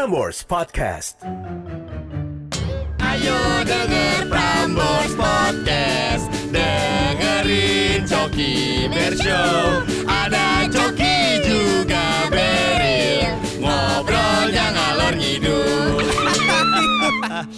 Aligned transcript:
Prambors 0.00 0.40
Podcast. 0.48 1.20
Ayo 3.04 3.36
denger 3.68 4.32
Prambors 4.32 5.12
Podcast 5.12 6.24
Dengerin 6.48 8.08
Coki 8.08 8.88
Bershow 8.88 9.84
Ada 10.08 10.72
Coki 10.72 11.44
juga 11.44 12.32
Beril 12.32 13.28
Ngobrolnya 13.60 14.72
ngalor 14.72 15.20
ngidul 15.20 16.00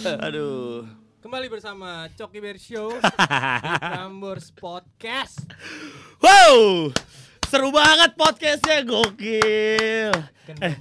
Aduh. 0.27 0.83
Kembali 1.23 1.47
bersama 1.47 2.11
Coki 2.11 2.43
Bear 2.43 2.59
Show 2.59 2.91
di 2.91 3.07
Prambors 3.95 4.51
Podcast. 4.51 5.47
Wow. 6.19 6.91
Seru 7.53 7.69
banget 7.69 8.17
podcastnya 8.17 8.81
gokil. 8.81 10.09
Eh, 10.57 10.73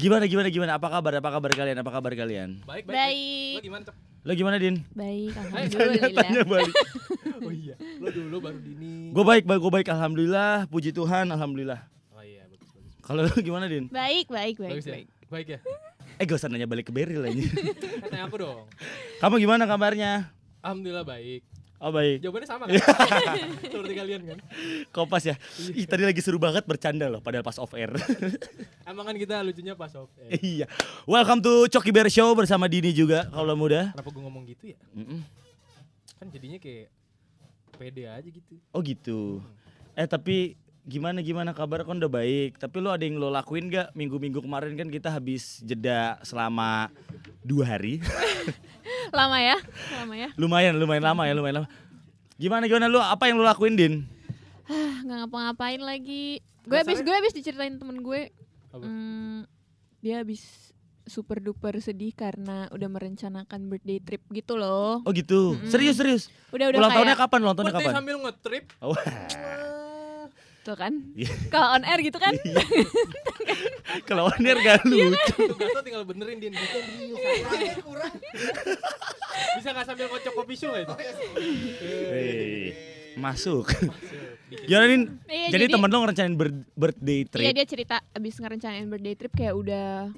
gimana 0.00 0.24
gimana 0.24 0.48
gimana? 0.48 0.72
Apa 0.80 0.88
kabar? 0.88 1.20
Apa 1.20 1.36
kabar 1.36 1.52
kalian? 1.52 1.76
Apa 1.76 1.92
kabar 1.92 2.16
kalian? 2.16 2.64
Baik, 2.64 2.88
baik. 2.88 2.96
Baik. 2.96 3.52
Lo 3.52 3.60
gimana, 3.60 3.82
Cok? 3.84 3.96
Lo 4.24 4.32
gimana 4.32 4.56
Din? 4.56 4.76
Baik, 4.96 5.36
Tanya, 5.36 5.52
alhamdulillah. 5.68 6.10
tanya 6.16 6.42
balik. 6.48 6.74
Oh 7.44 7.52
iya, 7.52 7.76
lo 8.00 8.08
dulu 8.08 8.40
baru 8.40 8.56
dini. 8.56 9.12
Gue 9.12 9.20
baik, 9.20 9.44
baik, 9.44 9.60
gue 9.60 9.72
baik. 9.76 9.88
Alhamdulillah. 9.92 10.64
Puji 10.72 10.96
Tuhan, 10.96 11.28
alhamdulillah. 11.28 11.84
Oh 12.08 12.24
iya, 12.24 12.48
bagus, 12.48 12.72
bagus. 12.72 12.92
Kalau 13.04 13.20
lo 13.20 13.36
gimana 13.36 13.68
Din? 13.68 13.92
Baik, 13.92 14.32
baik, 14.32 14.56
baik, 14.56 14.80
Bagus 14.80 14.88
ya? 14.88 14.92
baik. 14.96 15.06
Baik 15.28 15.46
ya? 15.52 15.58
Eh 16.16 16.24
gak 16.24 16.40
usah 16.40 16.48
nanya 16.48 16.64
balik 16.64 16.88
ke 16.88 16.92
Beril 16.94 17.20
aja. 17.20 17.36
Tanya 18.08 18.24
aku 18.24 18.40
dong. 18.40 18.64
Kamu 19.20 19.36
gimana 19.36 19.68
kabarnya? 19.68 20.32
Alhamdulillah 20.64 21.04
baik. 21.04 21.44
Oh 21.84 21.92
baik. 21.92 22.24
Jawabannya 22.24 22.48
sama 22.48 22.64
kan? 22.64 22.80
Seperti 23.76 23.92
kalian 23.92 24.20
kan? 24.24 24.38
Kopas 24.88 25.28
ya. 25.28 25.36
Ih 25.76 25.84
tadi 25.84 26.08
lagi 26.08 26.24
seru 26.24 26.40
banget 26.40 26.64
bercanda 26.64 27.12
loh. 27.12 27.20
Padahal 27.20 27.44
pas 27.44 27.60
off 27.60 27.76
air. 27.76 27.92
Emang 28.88 29.04
kan 29.04 29.12
kita 29.12 29.44
lucunya 29.44 29.76
pas 29.76 29.92
off. 29.92 30.08
Eh, 30.32 30.40
iya. 30.40 30.66
Welcome 31.04 31.44
to 31.44 31.68
Coki 31.68 31.92
Bear 31.92 32.08
Show 32.08 32.32
bersama 32.32 32.72
Dini 32.72 32.88
juga 32.96 33.28
kalau 33.28 33.52
muda. 33.52 33.92
kenapa 33.92 34.08
gue 34.08 34.22
ngomong 34.24 34.48
gitu 34.48 34.72
ya? 34.72 34.80
Mm-mm. 34.96 35.20
Kan 36.16 36.26
jadinya 36.32 36.56
kayak 36.56 36.88
pede 37.76 38.08
aja 38.08 38.28
gitu. 38.32 38.54
Oh 38.72 38.80
gitu. 38.80 39.44
Eh 39.92 40.08
tapi 40.08 40.56
gimana 40.84 41.24
gimana 41.24 41.50
kabar 41.56 41.82
kan 41.88 41.96
udah 41.96 42.12
baik. 42.12 42.60
Tapi 42.60 42.76
lo 42.80 42.92
ada 42.92 43.04
yang 43.04 43.16
lo 43.16 43.32
lakuin 43.32 43.72
gak 43.72 43.96
minggu-minggu 43.96 44.44
kemarin 44.44 44.76
kan 44.76 44.88
kita 44.92 45.08
habis 45.08 45.64
jeda 45.64 46.20
selama 46.20 46.92
dua 47.40 47.76
hari. 47.76 48.04
Lama 49.16 49.38
ya? 49.40 49.56
Lama 50.00 50.14
ya? 50.14 50.28
lumayan 50.36 50.74
lumayan 50.76 51.04
lama 51.04 51.22
ya 51.24 51.32
lumayan 51.32 51.56
lama. 51.64 51.68
Gimana 52.36 52.64
gimana 52.66 52.86
lo 52.90 53.00
apa 53.00 53.30
yang 53.30 53.40
lo 53.40 53.44
lakuin 53.46 53.78
Din? 53.78 53.94
Ah, 54.68 55.00
nggak 55.04 55.18
ngapa-ngapain 55.24 55.80
lagi. 55.80 56.40
Gue 56.64 56.80
habis 56.80 57.00
gue 57.04 57.14
habis 57.14 57.32
diceritain 57.36 57.76
temen 57.76 58.00
gue. 58.00 58.32
Apa? 58.74 58.84
Hmm, 58.84 59.46
dia 60.02 60.20
habis 60.24 60.74
super 61.04 61.38
duper 61.38 61.76
sedih 61.84 62.16
karena 62.16 62.66
udah 62.72 62.88
merencanakan 62.88 63.68
birthday 63.68 64.00
trip 64.00 64.24
gitu 64.32 64.56
loh. 64.56 65.04
Oh 65.04 65.12
gitu. 65.12 65.54
Mm-mm. 65.56 65.68
Serius 65.68 65.96
serius. 66.00 66.22
Udah 66.50 66.72
udah 66.72 66.78
Ulang 66.80 66.92
tahunnya 66.96 67.16
kayak 67.16 67.24
kapan? 67.28 67.38
Ulang 67.44 67.56
tahunnya 67.60 67.74
kapan? 67.76 67.92
sambil 67.92 68.16
nge-trip. 68.24 68.64
Oh, 68.80 68.96
tuh 70.64 70.74
kan. 70.74 70.92
Iya. 71.12 71.28
Kalau 71.48 71.68
on 71.70 71.84
air 71.84 72.00
gitu 72.00 72.16
kan. 72.16 72.32
Kalau 74.08 74.26
on 74.26 74.40
air 74.40 74.56
gak 74.58 74.80
Iya 74.82 75.12
lucu. 75.12 75.34
Tugas 75.46 75.70
lo 75.70 75.80
tinggal 75.80 76.02
benerin 76.02 76.40
Din. 76.40 76.50
Bukan 76.50 76.82
Din, 77.52 77.76
kurang. 77.78 78.14
Bisa 79.54 79.68
gak 79.70 79.84
sambil 79.84 80.08
kocok 80.08 80.32
kopi 80.34 80.54
show 80.54 80.72
gak 80.72 80.82
itu? 80.82 80.94
Hei, 82.10 82.72
masuk. 83.14 83.68
Gimana? 84.54 84.86
Iya, 85.26 85.48
jadi, 85.50 85.64
jadi- 85.66 85.72
temen 85.72 85.88
lo 85.88 85.98
ngerencanain 86.00 86.34
bir- 86.34 86.66
birthday 86.72 87.20
Iya 87.20 87.28
trip. 87.28 87.44
dia 87.52 87.66
cerita 87.66 87.96
abis 88.10 88.34
ngerencanain 88.38 88.86
birthday 88.86 89.14
trip 89.14 89.32
kayak 89.32 89.52
udah 89.52 90.08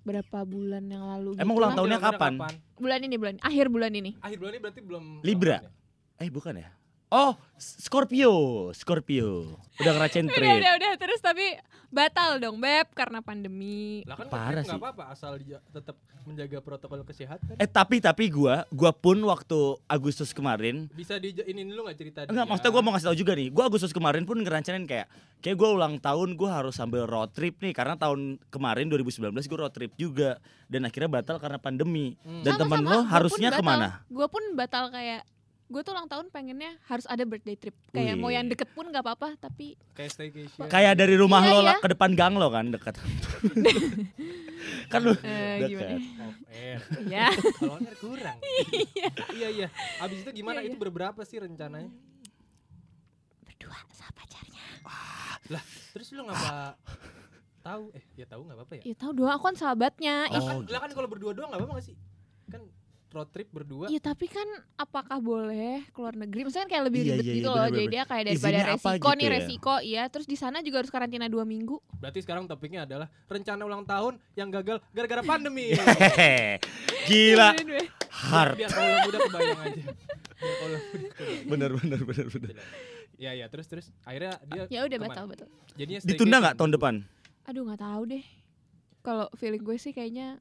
berapa 0.00 0.38
bulan 0.42 0.84
yang 0.84 1.04
lalu 1.04 1.36
Emang 1.36 1.52
gitu 1.52 1.60
ulang 1.60 1.72
tahunnya 1.74 1.98
kapan? 1.98 2.32
Bulan 2.76 3.00
ini 3.02 3.16
bulan 3.16 3.34
akhir 3.40 3.66
bulan 3.68 3.92
ini. 3.92 4.14
Akhir 4.18 4.38
bulan 4.38 4.52
ini 4.54 4.60
berarti 4.62 4.80
belum 4.80 5.04
Libra. 5.20 5.58
Eh 6.16 6.28
bukan 6.28 6.56
ya? 6.56 6.68
Oh, 7.08 7.32
Scorpio, 7.56 8.32
Scorpio. 8.76 9.56
Udah 9.80 9.92
ngeracain 9.96 10.28
Udah 10.28 10.36
trip. 10.36 10.58
udah 10.60 10.72
udah 10.76 10.92
terus 11.00 11.20
tapi 11.24 11.56
batal 11.88 12.36
dong 12.36 12.60
beb 12.60 12.84
karena 12.92 13.24
pandemi. 13.24 14.04
Lah 14.04 14.20
kan 14.20 14.28
Parah 14.28 14.60
sih. 14.60 14.76
apa-apa 14.76 15.08
asal 15.08 15.40
dia 15.40 15.56
tetap 15.72 15.96
menjaga 16.28 16.60
protokol 16.60 17.00
kesehatan. 17.08 17.56
Eh 17.56 17.64
tapi 17.64 18.04
tapi 18.04 18.28
gua 18.28 18.68
gua 18.68 18.92
pun 18.92 19.16
waktu 19.24 19.56
Agustus 19.88 20.36
kemarin 20.36 20.92
Bisa 20.92 21.16
di 21.16 21.32
ini 21.48 21.64
dulu 21.64 21.88
nggak 21.88 21.96
cerita 21.96 22.18
Enggak, 22.28 22.44
dia? 22.44 22.50
maksudnya 22.52 22.72
gue 22.76 22.82
mau 22.84 22.92
ngasih 22.92 23.08
tau 23.08 23.16
juga 23.16 23.32
nih. 23.32 23.48
Gue 23.48 23.64
Agustus 23.64 23.92
kemarin 23.96 24.22
pun 24.28 24.36
ngerencanain 24.36 24.84
kayak 24.84 25.06
kayak 25.40 25.56
gue 25.56 25.68
ulang 25.72 25.96
tahun 25.96 26.36
gue 26.36 26.50
harus 26.52 26.76
sambil 26.76 27.08
road 27.08 27.32
trip 27.32 27.56
nih 27.64 27.72
karena 27.72 27.96
tahun 27.96 28.36
kemarin 28.52 28.92
2019 28.92 29.32
gue 29.32 29.56
road 29.58 29.72
trip 29.72 29.96
juga 29.96 30.36
dan 30.68 30.84
akhirnya 30.84 31.08
batal 31.08 31.40
karena 31.40 31.56
pandemi. 31.56 32.20
Hmm. 32.20 32.44
Dan 32.44 32.60
temen 32.60 32.84
lo 32.84 33.00
harusnya 33.08 33.48
ke 33.48 33.64
mana? 33.64 34.04
Gue 34.12 34.28
pun 34.28 34.44
batal 34.52 34.92
kayak 34.92 35.24
gue 35.68 35.80
tuh 35.80 35.92
ulang 35.92 36.08
tahun 36.08 36.32
pengennya 36.32 36.80
harus 36.84 37.04
ada 37.04 37.20
birthday 37.22 37.52
trip. 37.52 37.76
Kayak 37.92 38.16
mau 38.16 38.32
Wih. 38.32 38.40
yang 38.40 38.48
deket 38.48 38.72
pun 38.72 38.88
gak 38.88 39.04
apa-apa 39.04 39.36
tapi 39.36 39.76
kayak 39.92 40.10
staycation. 40.10 40.64
Kayak 40.66 40.96
dari 40.96 41.12
rumah 41.14 41.40
Iya, 41.40 41.52
lo 41.52 41.58
iya. 41.60 41.66
lah 41.68 41.76
ke 41.76 41.88
depan 41.92 42.10
gang 42.12 42.34
lo 42.34 42.48
kan 42.48 42.72
dekat. 42.72 42.96
kan 44.92 45.00
lu 45.04 45.12
gimana? 45.12 45.96
dekat. 46.00 46.00
Ya. 47.04 47.28
Kalau 47.54 47.76
air 47.76 47.96
kurang. 48.00 48.38
iya 49.36 49.48
iya. 49.50 49.68
Abis 50.00 50.24
itu 50.24 50.30
gimana? 50.34 50.64
Iya, 50.64 50.72
Itu 50.72 50.76
iya. 50.76 50.82
berberapa 50.82 51.20
sih 51.22 51.36
rencananya? 51.36 51.92
Berdua 53.44 53.76
sama 53.90 54.12
pacarnya. 54.16 54.64
Lah, 55.48 55.62
terus 55.92 56.08
lu 56.12 56.24
ngapa 56.24 56.76
tahu? 57.60 57.92
Eh, 57.92 58.04
ya 58.16 58.24
tahu 58.24 58.40
nggak 58.44 58.56
apa-apa 58.56 58.72
ya? 58.80 58.82
Ya 58.84 58.94
tahu 58.96 59.12
doang 59.14 59.32
aku 59.32 59.44
kan 59.52 59.56
sahabatnya. 59.56 60.14
Oh, 60.28 60.36
Ih, 60.36 60.40
Kan, 60.40 60.56
gitu. 60.64 60.72
lah 60.72 60.80
kan 60.80 60.90
kalau 60.96 61.08
berdua 61.08 61.32
doang 61.36 61.52
nggak 61.52 61.60
apa-apa 61.60 61.84
sih? 61.84 61.96
Kan 62.48 62.64
road 63.08 63.28
trip 63.32 63.48
berdua. 63.48 63.88
Iya 63.88 64.00
tapi 64.00 64.28
kan 64.28 64.44
apakah 64.74 65.16
boleh 65.16 65.80
keluar 65.90 66.12
negeri? 66.12 66.44
Maksudnya 66.44 66.64
kan 66.64 66.70
kayak 66.70 66.84
lebih 66.86 67.00
Iya, 67.00 67.08
ribet 67.10 67.24
iya, 67.24 67.34
gitu 67.34 67.40
iya, 67.40 67.48
loh. 67.48 67.56
bener, 67.56 67.68
Jadi 67.68 67.80
bener. 67.80 67.92
dia 67.92 68.02
kayak 68.04 68.24
daripada 68.24 68.48
Izinnya 68.48 68.60
apa 68.60 68.68
resiko 68.68 68.88
gitu 69.08 69.16
nih 69.16 69.24
ya? 69.24 69.32
resiko, 69.32 69.74
iya. 69.80 70.02
Terus 70.06 70.26
di 70.26 70.36
sana 70.36 70.56
juga 70.60 70.76
harus 70.78 70.90
karantina 70.90 71.26
dua 71.26 71.44
minggu. 71.44 71.76
Berarti 71.96 72.18
sekarang 72.20 72.44
topiknya 72.44 72.84
adalah 72.84 73.08
rencana 73.24 73.62
ulang 73.62 73.82
tahun 73.82 74.14
yang 74.34 74.48
gagal 74.50 74.76
gara-gara 74.90 75.22
pandemi. 75.22 75.72
Gila, 77.08 77.48
hard. 78.10 78.54
Biar 78.56 78.70
kalau 78.70 78.96
muda 79.02 79.18
kebayang 79.22 79.60
aja. 79.62 79.82
Bener 81.44 81.70
bener 81.74 82.00
bener 82.04 82.26
bener. 82.28 82.54
Ya 83.18 83.34
ya 83.34 83.50
terus 83.50 83.66
terus 83.66 83.90
akhirnya 84.02 84.38
dia 84.46 84.70
Ya 84.70 84.80
udah 84.84 84.94
ke 84.94 85.02
mana? 85.02 85.10
batal 85.10 85.24
batal. 85.26 85.48
Jadinya 85.74 86.00
Ditunda 86.04 86.36
nggak 86.38 86.54
tahun 86.54 86.70
depan? 86.76 86.94
Aduh 87.44 87.62
nggak 87.64 87.80
tahu 87.80 88.02
deh. 88.06 88.24
Kalau 89.00 89.26
feeling 89.34 89.64
gue 89.64 89.74
sih 89.74 89.90
kayaknya 89.90 90.38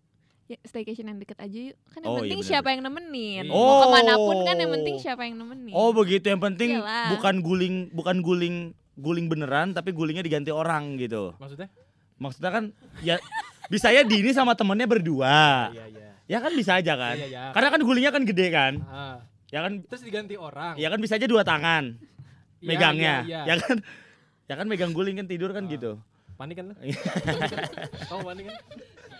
ya 0.48 0.58
staycation 0.64 1.06
yang 1.06 1.18
deket 1.18 1.36
aja 1.38 1.60
yuk. 1.72 1.78
Kan 1.88 2.00
yang 2.00 2.08
Oh, 2.08 2.16
iya 2.16 2.22
penting 2.24 2.40
bener. 2.40 2.50
siapa 2.50 2.68
yang 2.70 2.82
nemenin. 2.82 3.44
Iya. 3.44 3.52
Mau 3.52 3.74
ke 3.78 3.88
mana 3.90 4.14
pun 4.16 4.38
kan 4.42 4.56
yang 4.56 4.70
Oh. 4.70 4.76
penting 4.76 4.96
siapa 4.98 5.22
yang 5.24 5.36
nemenin. 5.38 5.74
Oh 5.74 5.90
begitu 5.92 6.26
yang 6.26 6.40
penting 6.40 6.70
Iyalah. 6.74 7.08
bukan 7.14 7.36
guling 7.40 7.76
bukan 7.92 8.18
guling 8.20 8.56
guling 8.96 9.26
beneran 9.28 9.72
tapi 9.72 9.92
gulingnya 9.92 10.22
diganti 10.22 10.50
orang 10.50 10.96
gitu. 10.96 11.36
Maksudnya? 11.38 11.68
Maksudnya 12.18 12.50
kan 12.50 12.64
ya 13.00 13.16
bisa 13.68 13.92
ya 13.92 14.02
Dini 14.02 14.32
sama 14.32 14.54
temennya 14.54 14.88
berdua. 14.88 15.70
Iya 15.70 15.86
iya. 15.86 16.10
Ya 16.26 16.38
kan 16.40 16.52
bisa 16.52 16.76
aja 16.76 16.94
kan. 16.94 17.16
Iya 17.16 17.28
iya. 17.28 17.44
Karena 17.52 17.70
kan 17.70 17.82
gulingnya 17.82 18.12
kan 18.12 18.24
gede 18.24 18.48
kan. 18.50 18.74
Ah, 18.84 19.20
Ya 19.48 19.64
kan 19.64 19.80
terus 19.82 20.02
diganti 20.02 20.36
orang. 20.36 20.76
ya 20.76 20.88
kan 20.88 20.98
bisa 20.98 21.16
aja 21.16 21.24
dua 21.24 21.40
tangan 21.42 21.96
Iya, 22.58 22.68
megangnya. 22.68 23.16
iya, 23.24 23.40
Ya 23.44 23.54
iya. 23.54 23.56
kan 23.58 23.78
ya 24.44 24.56
kan 24.56 24.66
megang 24.66 24.92
guling 24.92 25.16
kan 25.16 25.24
tidur 25.24 25.52
kan 25.52 25.64
Ah. 25.64 25.70
gitu. 25.70 25.92
Panik 26.36 26.56
kan 26.56 26.66
lu? 26.70 26.76
Kamu 28.10 28.22
panik 28.24 28.44
kan? 28.46 28.56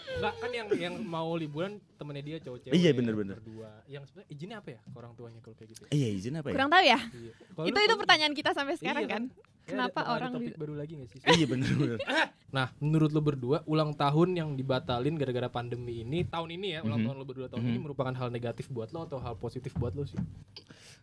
Enggak 0.10 0.34
kan 0.34 0.50
yang 0.50 0.68
yang 0.74 0.96
mau 1.00 1.30
liburan 1.34 1.72
temennya 1.94 2.24
dia 2.24 2.38
cowok-cewek. 2.40 2.74
Iya, 2.74 2.90
bener-bener. 2.92 3.38
Berdua. 3.38 3.70
Yang 3.86 4.04
sebenarnya 4.08 4.30
izinnya 4.30 4.58
apa 4.58 4.70
ya 4.72 4.80
ke 4.82 4.96
orang 4.96 5.14
tuanya 5.14 5.40
kalau 5.40 5.56
kayak 5.56 5.70
gitu 5.70 5.82
ya? 5.84 5.90
Iya 5.92 6.08
izin 6.10 6.34
apa 6.34 6.48
ya? 6.48 6.54
Kurang 6.56 6.70
tahu 6.70 6.84
ya. 6.84 7.00
Iya. 7.04 7.32
Itu 7.62 7.70
lu- 7.74 7.86
itu 7.86 7.96
pertanyaan 7.98 8.34
kita 8.34 8.50
sampai 8.52 8.76
sekarang 8.76 9.04
Iya 9.04 9.12
kan. 9.12 9.24
Ya, 9.28 9.44
Kenapa 9.68 10.00
ada, 10.00 10.12
orang 10.14 10.32
ada 10.32 10.38
topik 10.40 10.56
baru 10.56 10.74
lagi 10.74 10.94
gak 10.96 11.10
sih? 11.12 11.20
Iya 11.28 11.46
bener 11.46 11.72
bener. 11.76 12.00
Nah, 12.48 12.72
menurut 12.80 13.12
lo 13.12 13.20
berdua 13.20 13.60
ulang 13.66 13.92
tahun 13.92 14.32
yang 14.34 14.50
dibatalin 14.54 15.14
gara-gara 15.14 15.52
pandemi 15.52 16.00
ini 16.00 16.24
tahun 16.24 16.56
ini 16.56 16.68
ya, 16.72 16.80
ulang 16.80 17.04
Mhm. 17.04 17.06
tahun 17.06 17.16
lo 17.20 17.26
berdua 17.26 17.48
tahun 17.50 17.64
ini 17.66 17.76
Mhm. 17.76 17.84
merupakan 17.84 18.14
hal 18.16 18.30
negatif 18.30 18.72
buat 18.72 18.88
lo 18.90 19.04
atau 19.04 19.20
hal 19.20 19.36
positif 19.36 19.76
buat 19.76 19.92
lo 19.92 20.04
sih? 20.04 20.16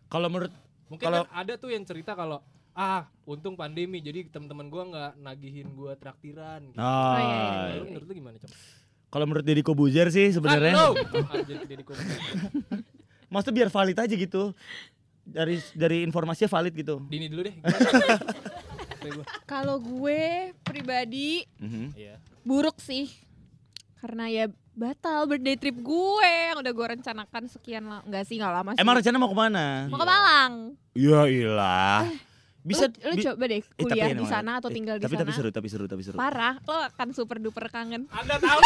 Kalau 0.05 0.25
menurut 0.27 0.49
Mungkin 0.85 1.01
Kalau- 1.03 1.25
kan 1.25 1.33
ada 1.35 1.53
tuh 1.55 1.69
yang 1.69 1.81
cerita 1.81 2.13
kalau 2.13 2.45
ah 2.71 3.09
untung 3.23 3.53
pandemi 3.53 3.97
jadi 3.99 4.21
teman-teman 4.27 4.67
gua 4.67 4.83
nggak 4.85 5.11
nagihin 5.17 5.73
gua 5.73 5.93
traktiran. 5.93 6.61
Gitu. 6.63 6.77
Oh, 6.77 7.15
iya, 7.15 7.25
iya, 7.25 7.25
Nah, 7.25 7.65
iya. 7.67 7.73
lo 7.75 7.83
menurut 7.87 8.05
lo 8.05 8.13
gimana 8.13 8.37
cok? 8.37 8.51
Kalau 9.15 9.25
menurut 9.25 9.41
Deddy 9.41 9.63
Kobuzer 9.63 10.11
sih 10.11 10.27
sebenarnya 10.29 10.75
Ah, 10.75 10.75
no! 10.75 10.87
Maksudnya 13.31 13.55
biar 13.55 13.69
valid 13.71 13.95
aja 13.95 14.11
gitu. 14.11 14.51
Dari 15.23 15.55
dari 15.71 16.03
informasinya 16.03 16.51
valid 16.51 16.75
gitu. 16.75 16.99
Dini 17.07 17.25
dulu 17.25 17.47
deh. 17.47 17.55
Kalau 19.45 19.79
gue 19.79 20.51
pribadi 20.61 21.47
Mhm. 21.55 21.95
Iya. 21.95 22.19
buruk 22.43 22.77
sih. 22.77 23.07
Karena 23.97 24.27
ya 24.27 24.45
batal 24.75 25.23
birthday 25.25 25.55
trip 25.55 25.75
gue 25.75 26.31
yang 26.51 26.59
udah 26.59 26.69
gue 26.69 26.87
rencanakan 26.91 27.43
sekian 27.47 27.83
lama. 27.85 28.03
Enggak 28.03 28.23
sih, 28.27 28.35
enggak 28.35 28.53
lama 28.53 28.69
sih. 28.75 28.79
Emang 28.83 28.93
rencana 28.99 29.15
mau 29.15 29.31
ke 29.31 29.37
mana? 29.39 29.65
mau 29.87 29.95
ke 29.95 30.05
Malang. 30.05 30.53
Ya 30.91 31.21
ilah. 31.23 32.03
Bisa 32.65 32.89
lu, 32.89 32.97
lu 33.05 33.15
bi- 33.15 33.23
coba 33.23 33.43
deh 33.45 33.61
Eh, 33.61 33.65
kuliah 33.77 34.09
emang- 34.09 34.19
di 34.19 34.25
sana 34.25 34.51
atau 34.57 34.69
eh, 34.69 34.75
tinggal 34.75 34.97
di 34.97 35.05
tapi, 35.05 35.13
sana. 35.13 35.21
Tapi 35.21 35.33
seru, 35.37 35.49
tapi 35.53 35.67
seru, 35.69 35.85
tapi 35.85 36.01
seru. 36.01 36.17
Parah, 36.17 36.57
lo 36.59 36.75
akan 36.83 37.07
super 37.13 37.37
duper 37.37 37.69
kangen. 37.69 38.09
Anda 38.09 38.35
tahu? 38.35 38.59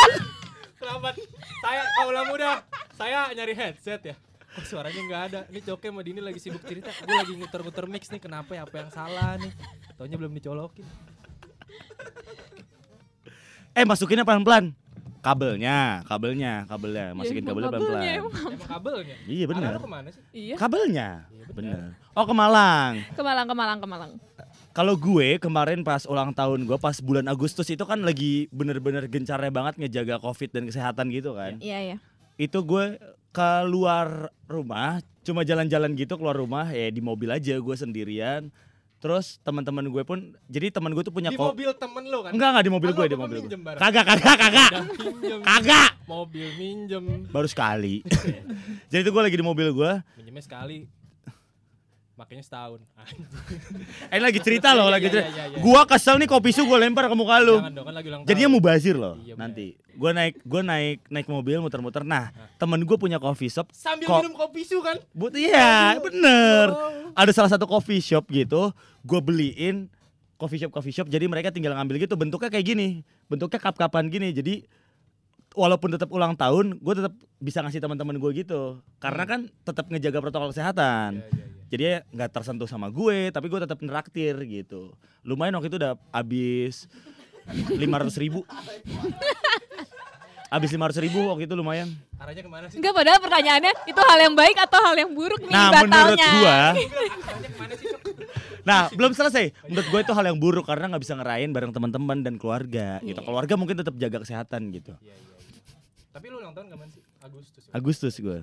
Selamat. 0.80 1.14
Saya 1.60 1.82
kaulah 1.94 2.24
muda. 2.26 2.52
Saya 2.96 3.20
nyari 3.30 3.52
headset 3.52 4.02
ya. 4.02 4.16
Kok 4.50 4.64
suaranya 4.66 5.02
nggak 5.04 5.22
ada? 5.28 5.40
Ini 5.46 5.60
Coke 5.62 5.86
sama 5.86 6.00
Dini 6.00 6.20
lagi 6.20 6.40
sibuk 6.40 6.64
cerita. 6.64 6.88
Gue 6.98 7.12
lagi 7.14 7.36
nguter-nguter 7.36 7.86
mix 7.86 8.08
nih. 8.08 8.18
Kenapa 8.18 8.56
ya? 8.56 8.64
Apa 8.64 8.76
yang 8.80 8.90
salah 8.90 9.36
nih? 9.36 9.52
Taunya 9.94 10.16
belum 10.16 10.32
dicolokin. 10.32 10.88
Eh 13.72 13.84
masukinnya 13.84 14.24
pelan-pelan. 14.24 14.72
Kabelnya, 15.20 16.00
kabelnya, 16.08 16.64
kabelnya. 16.64 17.12
Masukin 17.12 17.44
Ya, 17.44 17.52
kabelnya 17.52 18.12
emang. 18.24 18.34
Emang 18.34 18.70
kabelnya. 18.72 19.16
Iya 19.28 19.46
benar. 19.52 19.72
Iya. 20.32 20.56
Kabelnya. 20.56 21.10
Iya, 21.28 21.46
benar. 21.52 21.80
Bener. 21.92 22.16
Oh 22.16 22.26
ke 22.26 22.34
Malang. 22.36 22.92
Ke 23.16 23.22
Malang, 23.24 23.46
ke 23.48 23.56
Malang, 23.56 23.78
ke 23.84 23.88
Malang. 23.88 24.12
Kalau 24.72 24.96
gue 24.96 25.36
kemarin 25.42 25.84
pas 25.84 26.08
ulang 26.08 26.32
tahun 26.32 26.64
gue 26.64 26.78
pas 26.80 26.96
bulan 27.04 27.28
Agustus 27.28 27.68
itu 27.68 27.84
kan 27.84 28.00
lagi 28.00 28.48
bener-bener 28.54 29.04
gencarnya 29.12 29.52
banget 29.52 29.76
ngejaga 29.76 30.24
covid 30.24 30.50
dan 30.56 30.64
kesehatan 30.72 31.12
gitu 31.12 31.36
kan. 31.36 31.60
Iya, 31.60 31.78
iya. 31.84 31.98
Itu 32.40 32.64
gue 32.64 32.96
keluar 33.36 34.32
rumah 34.48 35.04
cuma 35.22 35.46
jalan-jalan 35.46 35.94
gitu 35.94 36.18
keluar 36.18 36.34
rumah 36.34 36.66
ya 36.72 36.90
di 36.90 37.04
mobil 37.04 37.28
aja 37.30 37.60
gue 37.60 37.76
sendirian. 37.76 38.48
Terus 39.00 39.40
teman-teman 39.48 39.88
gue 39.88 40.04
pun 40.04 40.36
jadi 40.52 40.76
teman 40.76 40.92
gue 40.92 41.04
tuh 41.08 41.16
punya 41.16 41.32
Di 41.32 41.40
mobil 41.40 41.72
temen 41.80 42.04
lu 42.12 42.20
kan? 42.20 42.32
Enggak 42.36 42.50
enggak 42.52 42.66
di 42.68 42.72
mobil 42.76 42.90
Kan 42.92 42.98
gue 43.00 43.08
di 43.08 43.18
mobil 43.18 43.38
gue. 43.48 43.52
Kagak 43.80 44.04
kagak 44.04 44.36
kagak. 44.36 44.72
Kagak. 45.40 45.90
Mobil 46.04 46.48
minjem. 46.60 47.06
Baru 47.32 47.48
sekali. 47.48 48.04
jadi 48.92 49.02
itu 49.08 49.12
gue 49.16 49.24
lagi 49.24 49.38
di 49.40 49.46
mobil 49.48 49.72
gue. 49.72 49.92
Minjemnya 50.20 50.44
sekali. 50.44 50.99
Makanya 52.20 52.44
setahun. 52.44 52.84
Eh 54.12 54.20
lagi 54.20 54.40
cerita 54.40 54.76
loh, 54.76 54.86
Iya, 54.86 54.94
lagi 54.94 55.08
iya, 55.08 55.14
cerita. 55.16 55.30
iya, 55.32 55.44
iya. 55.48 55.58
Gua 55.58 55.88
kesel 55.88 56.20
nih 56.20 56.28
kopi 56.28 56.52
su 56.52 56.62
gue 56.62 56.76
lempar 56.76 57.08
ke 57.08 57.16
muka 57.16 57.40
lu. 57.40 57.56
Jangan 57.58 57.72
dong 57.72 57.86
kan 57.88 57.94
lagi 57.96 58.08
ulang 58.08 58.22
tahun. 58.22 58.30
Jadinya 58.30 58.50
mubazir 58.52 58.96
loh 58.96 59.16
Iya, 59.18 59.34
bener. 59.34 59.40
nanti. 59.40 59.68
Gue 59.96 60.12
naik 60.12 60.36
gue 60.42 60.62
naik 60.62 60.98
naik 61.08 61.28
mobil 61.28 61.58
muter-muter. 61.58 62.04
Nah, 62.04 62.28
temen 62.58 62.84
gue 62.84 62.98
punya 62.98 63.16
coffee 63.18 63.48
shop. 63.48 63.72
Sambil 63.72 64.04
Kok- 64.04 64.20
minum 64.20 64.36
kopi 64.36 64.62
su 64.62 64.78
kan? 64.80 65.00
But 65.12 65.32
iya, 65.34 65.96
bener. 65.98 66.68
Oh. 66.70 67.16
Ada 67.16 67.32
salah 67.32 67.50
satu 67.50 67.64
coffee 67.64 68.00
shop 68.00 68.28
gitu, 68.28 68.76
gue 69.02 69.20
beliin 69.20 69.88
coffee 70.36 70.60
shop 70.60 70.72
coffee 70.72 70.92
shop. 70.92 71.08
Jadi 71.08 71.24
mereka 71.26 71.50
tinggal 71.50 71.72
ngambil 71.74 72.04
gitu. 72.04 72.14
Bentuknya 72.14 72.48
kayak 72.50 72.68
gini, 72.68 72.88
bentuknya 73.26 73.60
kap-kapan 73.60 74.08
gini. 74.08 74.30
Jadi 74.30 74.68
walaupun 75.52 75.90
tetap 75.90 76.08
ulang 76.10 76.32
tahun, 76.34 76.78
gue 76.78 76.94
tetap 76.96 77.12
bisa 77.38 77.60
ngasih 77.60 77.80
teman-teman 77.80 78.16
gue 78.18 78.32
gitu. 78.38 78.80
Karena 78.98 79.24
kan 79.24 79.40
tetap 79.62 79.88
ngejaga 79.88 80.20
protokol 80.20 80.52
kesehatan. 80.52 81.20
Iya, 81.20 81.28
iya, 81.28 81.48
iya. 81.48 81.58
Jadi 81.70 81.82
ya 81.86 81.98
nggak 82.10 82.30
tersentuh 82.34 82.66
sama 82.66 82.90
gue, 82.90 83.30
tapi 83.30 83.46
gue 83.46 83.60
tetap 83.62 83.78
neraktir 83.86 84.34
gitu. 84.50 84.98
Lumayan 85.22 85.54
waktu 85.58 85.70
itu 85.70 85.78
udah 85.78 85.94
habis 86.10 86.90
500 87.50 88.22
ribu. 88.22 88.42
Habis 90.50 90.74
500 90.74 91.06
ribu 91.06 91.30
waktu 91.30 91.46
itu 91.46 91.54
lumayan. 91.54 91.94
Arahnya 92.18 92.42
ke 92.42 92.50
mana 92.50 92.66
sih? 92.74 92.82
Enggak, 92.82 92.98
padahal 92.98 93.22
pertanyaannya 93.22 93.70
itu 93.86 94.02
hal 94.02 94.18
yang 94.18 94.34
baik 94.34 94.58
atau 94.58 94.80
hal 94.82 94.96
yang 94.98 95.14
buruk 95.14 95.46
nih 95.46 95.54
Nah 95.54 95.70
menurut 95.70 95.94
batalnya. 95.94 96.26
sih? 96.26 96.42
Cok? 96.42 96.74
nah 98.66 98.90
belum 98.90 99.14
selesai. 99.14 99.54
Menurut 99.70 99.88
gue 99.94 100.00
itu 100.10 100.14
hal 100.18 100.26
yang 100.26 100.42
buruk 100.42 100.66
karena 100.66 100.90
nggak 100.90 101.06
bisa 101.06 101.14
ngerayain 101.22 101.54
bareng 101.54 101.70
teman-teman 101.70 102.26
dan 102.26 102.42
keluarga. 102.42 102.98
Gitu. 103.06 103.22
Iya. 103.22 103.30
Keluarga 103.30 103.54
mungkin 103.62 103.78
tetap 103.78 103.94
jaga 103.94 104.26
kesehatan 104.26 104.74
gitu. 104.74 104.98
Iya, 105.06 105.14
iya, 105.14 105.38
iya. 105.38 105.38
Tapi 106.18 106.26
lu 106.34 106.42
ulang 106.42 106.58
tahun 106.58 106.74
kapan 106.74 106.88
sih? 106.98 107.02
Agustus. 107.22 107.62
ya? 107.70 107.72
Agustus 107.78 108.16
gue 108.18 108.40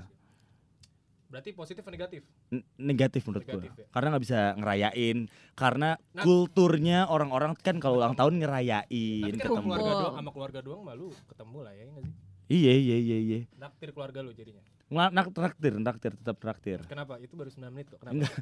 Berarti 1.26 1.50
positif 1.52 1.82
atau 1.82 1.90
negatif? 1.90 2.22
N- 2.48 2.62
negatif 2.76 3.22
menurut 3.24 3.42
gue 3.42 3.52
Negatif 3.52 3.72
ya? 3.76 3.86
karena 3.90 4.06
nggak 4.08 4.24
bisa 4.24 4.40
ngerayain 4.54 5.18
karena 5.52 5.90
Nah. 6.12 6.22
kulturnya 6.22 6.98
orang-orang 7.06 7.52
kan 7.56 7.76
kalau 7.76 7.98
ulang 7.98 8.14
tahun 8.14 8.38
ngerayain 8.38 9.22
Tapi 9.26 9.34
kan 9.34 9.42
ketemu. 9.42 9.66
keluarga 9.66 9.92
doang, 9.92 10.14
sama 10.14 10.30
keluarga 10.30 10.60
doang 10.62 10.82
malu 10.82 11.08
ketemu 11.26 11.58
lah 11.60 11.72
ya, 11.72 11.82
ya 11.82 11.90
nggak 11.90 12.04
sih? 12.04 12.14
Iya 12.46 12.72
iya 12.74 12.96
iya 12.96 13.16
iya. 13.18 13.38
Naktir 13.56 13.90
keluarga 13.90 14.22
lu 14.22 14.30
jadinya. 14.30 14.62
Nggak 14.86 15.08
nak 15.10 15.26
traktir, 15.34 15.72
traktir 15.76 16.12
tetap 16.14 16.36
traktir. 16.38 16.78
Kenapa? 16.86 17.18
Itu 17.18 17.34
baru 17.34 17.50
9 17.50 17.74
menit 17.74 17.90
kok. 17.90 17.98
Kenapa? 17.98 18.14
Enggak. 18.14 18.32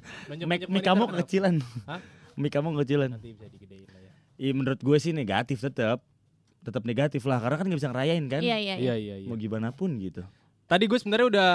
Mik 0.44 0.60
wanita 0.68 0.84
kamu 0.84 1.02
kenapa? 1.02 1.14
kekecilan. 1.16 1.54
Hah? 1.88 2.00
Mik 2.36 2.52
kamu 2.52 2.68
kekecilan. 2.76 3.10
Nanti 3.10 3.28
bisa 3.32 3.48
digedein 3.48 3.88
lah 3.88 4.00
ya. 4.02 4.12
Iya 4.36 4.52
menurut 4.52 4.76
gue 4.78 4.96
sih 4.98 5.10
negatif 5.10 5.58
tetap. 5.58 6.04
Tetap 6.60 6.84
negatif 6.84 7.24
lah 7.24 7.40
karena 7.40 7.56
kan 7.56 7.64
nggak 7.64 7.80
bisa 7.80 7.88
ngerayain 7.88 8.24
kan. 8.26 8.40
Iya, 8.40 8.56
iya, 8.56 8.74
iya. 8.76 8.94
iya, 9.16 9.24
Mau 9.24 9.36
gimana 9.36 9.72
pun 9.72 9.96
gitu. 9.96 10.20
Tadi 10.64 10.84
gue 10.84 10.96
sebenarnya 10.96 11.26
udah 11.28 11.50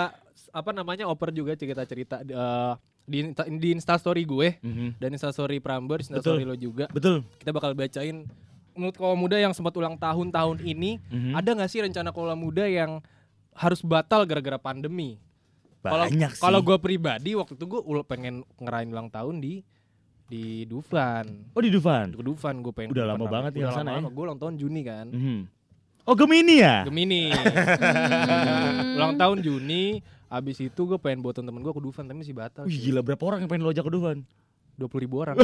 apa 0.49 0.71
namanya 0.71 1.05
oper 1.05 1.29
juga 1.29 1.53
cerita-cerita 1.53 2.21
eh, 2.21 2.73
di 3.03 3.25
di 3.57 3.69
instastory 3.71 4.23
gue 4.23 4.61
Mhm. 4.61 4.97
dan 4.97 5.09
instastory 5.11 5.57
Prambors, 5.57 6.07
instastory 6.07 6.45
lo 6.45 6.53
juga. 6.53 6.87
Betul. 6.87 7.25
Kita 7.35 7.51
bakal 7.51 7.73
bacain 7.73 8.29
menurut 8.71 8.95
kaum 8.95 9.17
muda 9.17 9.35
yang 9.35 9.51
sempat 9.51 9.73
ulang 9.73 9.97
tahun 9.97 10.29
tahun 10.29 10.57
ini 10.61 11.01
Mhm. 11.03 11.33
ada 11.33 11.49
nggak 11.51 11.69
sih 11.69 11.81
rencana 11.81 12.09
kaum 12.09 12.31
muda 12.33 12.63
yang 12.63 13.01
harus 13.51 13.81
batal 13.81 14.23
gara-gara 14.23 14.55
pandemi? 14.55 15.19
Banyak 15.79 16.35
sih. 16.35 16.43
kalau 16.43 16.59
gue 16.59 16.75
pribadi 16.75 17.33
waktu 17.33 17.55
itu 17.55 17.65
gue 17.65 17.81
pengen 18.03 18.43
ngerayain 18.55 18.87
ulang 18.87 19.07
tahun 19.07 19.39
di 19.39 19.63
di 20.27 20.61
Dufan. 20.63 21.49
Oh 21.55 21.61
di 21.63 21.73
Dufan. 21.73 22.13
Di 22.13 22.21
Dufan 22.21 22.61
gue 22.61 22.69
pengen. 22.69 22.91
Udah 22.93 23.09
lama 23.09 23.25
banget 23.25 23.57
ya 23.57 23.73
sana 23.73 23.97
ya. 23.97 24.05
Gue 24.05 24.23
ulang 24.23 24.37
tahun 24.37 24.59
Juni 24.59 24.81
kan. 24.85 25.07
Mhm. 25.09 25.39
Oh 26.05 26.13
Gemini 26.13 26.55
ya? 26.59 26.83
Gemini. 26.85 27.31
Hmm. 27.31 28.95
ulang 28.99 29.13
tahun 29.17 29.37
Juni. 29.41 30.01
Abis 30.29 30.61
itu 30.61 30.81
gue 30.85 31.01
pengen 31.01 31.25
buat 31.25 31.33
temen 31.33 31.57
gue 31.57 31.73
ke 31.73 31.81
Dufan 31.81 32.05
tapi 32.05 32.21
masih 32.21 32.37
batal. 32.37 32.63
Wih 32.69 32.77
gila 32.77 33.01
berapa 33.01 33.23
orang 33.25 33.41
yang 33.43 33.49
pengen 33.49 33.65
lo 33.65 33.73
ajak 33.73 33.81
ke 33.81 33.93
Dufan? 33.93 34.17
Dua 34.77 34.87
puluh 34.87 35.01
ribu 35.09 35.15
orang. 35.25 35.35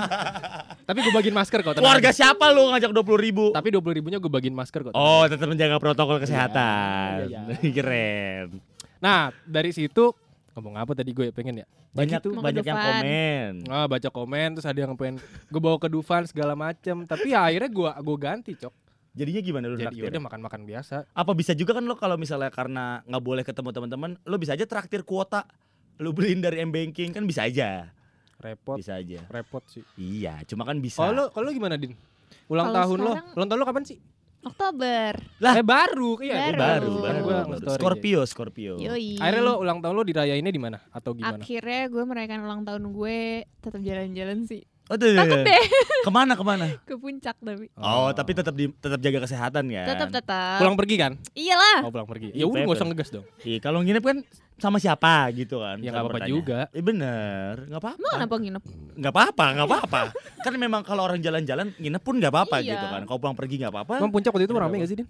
tapi 0.88 1.04
gue 1.04 1.12
bagiin 1.12 1.36
masker 1.36 1.60
kok. 1.60 1.76
aja. 1.76 2.10
siapa 2.16 2.48
lo 2.48 2.72
ngajak 2.72 2.90
20 2.96 3.04
ribu? 3.20 3.44
Tapi 3.52 3.68
dua 3.68 3.84
puluh 3.84 3.94
ribunya 4.00 4.16
gue 4.16 4.32
bagiin 4.32 4.56
masker 4.56 4.88
kok. 4.88 4.96
tenang 4.96 5.04
Oh 5.04 5.22
tetap 5.28 5.46
menjaga 5.46 5.76
protokol 5.76 6.16
kesehatan. 6.16 7.28
iya, 7.28 7.44
Keren. 7.76 8.56
Nah 8.98 9.28
dari 9.44 9.76
situ 9.76 10.16
ngomong 10.56 10.80
apa 10.80 10.96
tadi 10.96 11.12
gue 11.12 11.28
pengen 11.28 11.60
ya? 11.62 11.66
Banyak 11.92 12.24
ke 12.24 12.28
banyak 12.32 12.64
yang 12.64 12.80
komen. 12.80 13.52
Ah, 13.68 13.84
baca 13.84 14.08
komen 14.08 14.48
terus 14.56 14.64
ada 14.64 14.80
yang 14.80 14.96
pengen 14.96 15.20
gue 15.52 15.60
bawa 15.60 15.76
ke 15.76 15.92
Dufan 15.92 16.24
segala 16.24 16.56
macem 16.56 17.04
tapi 17.04 17.36
ya 17.36 17.44
akhirnya 17.44 17.68
gue 17.68 17.90
gue 17.92 18.16
ganti 18.16 18.52
cok 18.56 18.87
Jadinya 19.10 19.40
gimana 19.40 19.64
lu 19.66 19.74
jadi 19.74 19.88
traktir? 19.88 20.10
udah 20.10 20.22
makan 20.22 20.40
makan 20.40 20.60
biasa 20.62 20.96
Apa 21.10 21.32
bisa 21.32 21.52
juga 21.52 21.72
kan 21.72 21.82
lo 21.82 21.94
kalau 21.94 22.14
misalnya 22.14 22.48
karena 22.48 23.00
nggak 23.02 23.20
boleh 23.20 23.42
ketemu 23.42 23.68
teman-teman, 23.70 24.10
lo 24.20 24.36
bisa 24.36 24.52
aja 24.52 24.64
traktir 24.64 25.02
kuota. 25.02 25.48
Lo 25.96 26.10
beliin 26.10 26.38
dari 26.38 26.58
M 26.58 26.68
banking 26.68 27.10
kan 27.10 27.22
bisa 27.22 27.42
aja. 27.42 27.90
repot 28.36 28.76
Bisa 28.76 28.94
aja. 28.94 29.26
repot 29.26 29.66
sih 29.66 29.82
Iya, 29.94 30.38
cuma 30.44 30.62
kan 30.62 30.78
bisa. 30.78 31.00
kalau 31.00 31.10
lo 31.12 31.24
kalau 31.28 31.44
lo 31.44 31.52
gimana 31.52 31.74
din 31.74 31.98
ulang 32.46 32.70
Kalau 32.70 32.78
tahun 32.78 32.98
lo 33.00 33.12
ulang 33.34 33.48
tahun 33.48 33.58
lo 33.58 33.66
kapan 33.66 33.84
sih 33.84 33.98
Oktober. 34.38 35.18
Lah. 35.42 35.52
eh 35.52 35.66
baru 35.66 36.10
iya 36.20 36.34
Eh, 36.38 36.54
Baru. 36.54 36.54
baru, 36.54 36.94
Kan 36.94 37.02
baru, 37.02 37.18
gua 37.20 37.34
baru. 37.34 37.48
nge-story 37.50 37.74
Scorpio, 37.76 38.20
Scorpio. 38.24 38.72
Yoi. 38.78 39.18
akhirnya 39.18 39.42
lo 39.42 39.54
ulang 39.58 39.82
tahun 39.82 39.90
lo 39.92 40.04
dirayainnya 40.04 40.48
di 40.48 40.62
mana 40.62 40.78
atau 40.88 41.10
gimana 41.12 41.34
Akhirnya 41.36 41.82
gue 41.84 42.04
merayakan 42.04 42.40
ulang 42.40 42.62
tahun 42.62 42.82
gue 42.88 43.18
tetap 43.58 43.80
jalan-jalan 43.82 44.38
sih. 44.44 44.62
Oh, 44.88 44.96
tuh, 44.96 45.04
tuh, 45.06 45.16
Takut 45.16 45.36
tuh. 45.36 45.44
deh 45.44 45.64
Ke 46.06 46.10
mana 46.10 46.32
ke 46.32 46.40
mana? 46.40 46.64
ke 46.80 46.94
puncak 46.94 47.36
tapi. 47.36 47.68
Oh, 47.74 48.08
tapi 48.10 48.30
tetap 48.32 48.52
di 48.52 48.72
tetap 48.72 48.96
jaga 48.98 49.18
kesehatan 49.20 49.68
ya. 49.68 49.84
Tetap 49.84 50.08
tetap. 50.10 50.56
pulang 50.58 50.74
pergi 50.74 50.96
kan 50.96 51.12
Iyalah. 51.32 51.84
oh 51.84 51.90
pulang 51.90 52.06
pergi 52.06 52.28
Iya, 52.30 52.40
ya 52.40 52.44
udah 52.46 52.62
nggak 52.62 52.76
usah 52.76 52.86
ngegas 52.86 53.10
dong 53.10 53.26
Iya, 53.42 53.58
kalau 53.58 53.78
nginep 53.80 54.00
kan 54.02 54.18
sama 54.56 54.76
siapa 54.76 55.30
gitu 55.32 55.60
kan? 55.60 55.78
Ya, 55.78 55.92
nggak 55.92 56.02
apa-apa 56.02 56.26
juga. 56.26 56.66
Iya 56.68 56.82
bener, 56.82 57.54
nggak 57.68 57.78
apa-apa. 57.78 57.94
Emang 57.96 58.12
kenapa 58.16 58.34
nginep? 58.36 58.62
Nggak 58.96 59.12
apa-apa, 59.12 59.44
nggak 59.52 59.66
apa-apa. 59.68 60.00
kan 60.44 60.52
memang 60.52 60.80
kalau 60.82 61.02
orang 61.04 61.20
jalan-jalan 61.20 61.70
nginep 61.76 62.02
pun 62.02 62.14
nggak 62.16 62.32
apa-apa 62.32 62.56
Iya. 62.58 62.74
gitu 62.74 62.86
kan. 62.88 63.00
Kalau 63.04 63.18
pulang 63.18 63.36
pergi 63.36 63.54
nggak 63.58 63.70
apa-apa. 63.70 63.92
Emang 63.98 64.10
puncak 64.10 64.30
waktu 64.30 64.44
itu 64.44 64.52
Udah 64.52 64.64
rame 64.64 64.72
apa? 64.72 64.82
gak 64.82 64.90
sih 64.90 64.98
din 64.98 65.08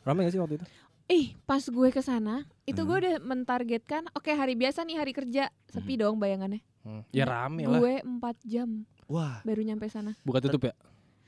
rame 0.00 0.18
gak 0.20 0.30
sih 0.30 0.38
waktu 0.38 0.56
itu 0.56 0.66
Ih, 1.04 1.36
pas 1.42 1.60
gue 1.60 1.88
ke 1.90 2.00
sana, 2.00 2.48
itu 2.64 2.80
Hmm. 2.80 2.88
gue 2.88 2.96
udah 2.98 3.14
mentargetkan, 3.20 4.08
oke 4.10 4.30
hari 4.30 4.54
biasa 4.54 4.82
nih 4.82 4.96
hari 4.96 5.12
kerja, 5.12 5.52
sepi 5.66 5.98
dong 5.98 6.16
bayangannya. 6.16 6.64
Hmm, 6.80 7.04
ya 7.10 7.24
rame 7.24 7.64
lah 7.64 7.76
Gue 7.76 8.00
4 8.00 8.24
jam 8.42 8.88
Wah, 9.06 9.40
baru 9.42 9.60
nyampe 9.60 9.86
sana. 9.86 10.16
buka 10.22 10.40
tutup 10.40 10.64
ya 10.64 10.74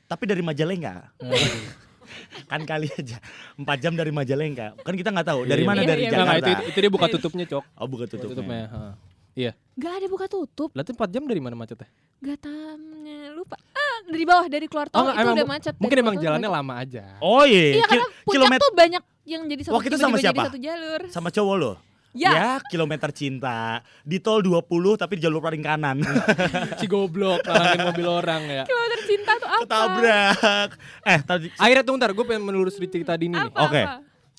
tapi 0.07 0.23
dari 0.25 0.39
Majalengka. 0.39 1.11
kan 2.47 2.63
kali 2.63 2.87
aja 2.89 3.19
4 3.59 3.83
jam 3.83 3.93
dari 3.93 4.15
Majalengka. 4.15 4.79
Kan 4.81 4.95
kita 4.95 5.11
nggak 5.11 5.27
tahu 5.27 5.41
dari 5.43 5.63
Iya, 5.63 5.69
mana 5.69 5.81
iya, 5.83 5.89
dari 5.91 6.01
iya, 6.01 6.09
Enggak, 6.09 6.23
Jakarta. 6.23 6.39
enggak, 6.39 6.55
itu, 6.55 6.71
itu 6.71 6.79
dia 6.79 6.93
buka 6.95 7.07
tutupnya 7.11 7.45
cok 7.45 7.65
Oh, 7.75 7.87
buka 7.91 8.05
Buka 8.07 8.23
tutupnya. 8.23 8.63
ha. 8.71 8.81
Gak 9.77 9.93
ada 9.93 10.07
buka 10.09 10.27
tutup, 10.31 10.71
Lah 10.73 10.85
4 10.87 10.95
jam 11.11 11.27
dari 11.27 11.41
mana 11.43 11.53
macetnya? 11.53 11.91
gak 12.17 12.39
tamnya 12.41 13.29
lupa. 13.35 13.59
Ah, 13.75 13.99
dari 14.09 14.25
bawah 14.25 14.47
dari 14.47 14.67
keluar 14.67 14.89
tol 14.89 14.97
Oh, 14.97 15.03
enggak, 15.05 15.15
itu 15.15 15.21
emang 15.21 15.37
udah 15.37 15.49
macet. 15.51 15.75
Mungkin 15.77 15.99
emang 16.01 16.17
jalannya 16.17 16.49
macet. 16.49 16.59
lama 16.63 16.75
aja. 16.79 17.05
Oh 17.21 17.45
iya. 17.45 17.65
Iya 17.77 17.85
karena 17.85 18.07
puncak 18.07 18.31
kilometer 18.33 18.63
tuh 18.63 18.73
banyak 18.73 19.03
yang 19.27 19.43
jadi 19.45 19.63
satu 19.67 19.75
Waktu 19.77 19.89
itu 19.91 19.99
sama 19.99 20.17
siapa? 20.17 20.33
jadi 20.39 20.49
satu 20.49 20.61
jalur. 20.63 21.01
sama 21.11 21.29
cowok 21.29 21.55
lo. 21.59 21.73
Ya, 22.17 22.59
kilometer 22.67 23.13
cinta. 23.13 23.85
Di 24.01 24.17
tol 24.19 24.41
20 24.41 24.65
tapi 24.97 25.21
di 25.21 25.23
jalur 25.23 25.45
paling 25.45 25.61
kanan. 25.61 26.01
si 26.81 26.89
goblok 26.89 27.45
ngalangin 27.45 27.81
mobil 27.85 28.07
orang 28.09 28.43
ya. 28.49 28.63
kilometer 28.65 29.01
cinta 29.05 29.33
tuh 29.37 29.49
apa? 29.49 29.63
Ketabrak. 29.69 30.69
Eh, 31.05 31.19
tadi 31.23 31.47
Akhirnya 31.55 31.85
tuh 31.85 31.95
ntar 32.01 32.11
gue 32.11 32.25
pengen 32.25 32.43
menelusuri 32.43 32.89
cerita 32.89 33.13
Dini 33.15 33.37
nih. 33.37 33.53
Oke. 33.53 33.83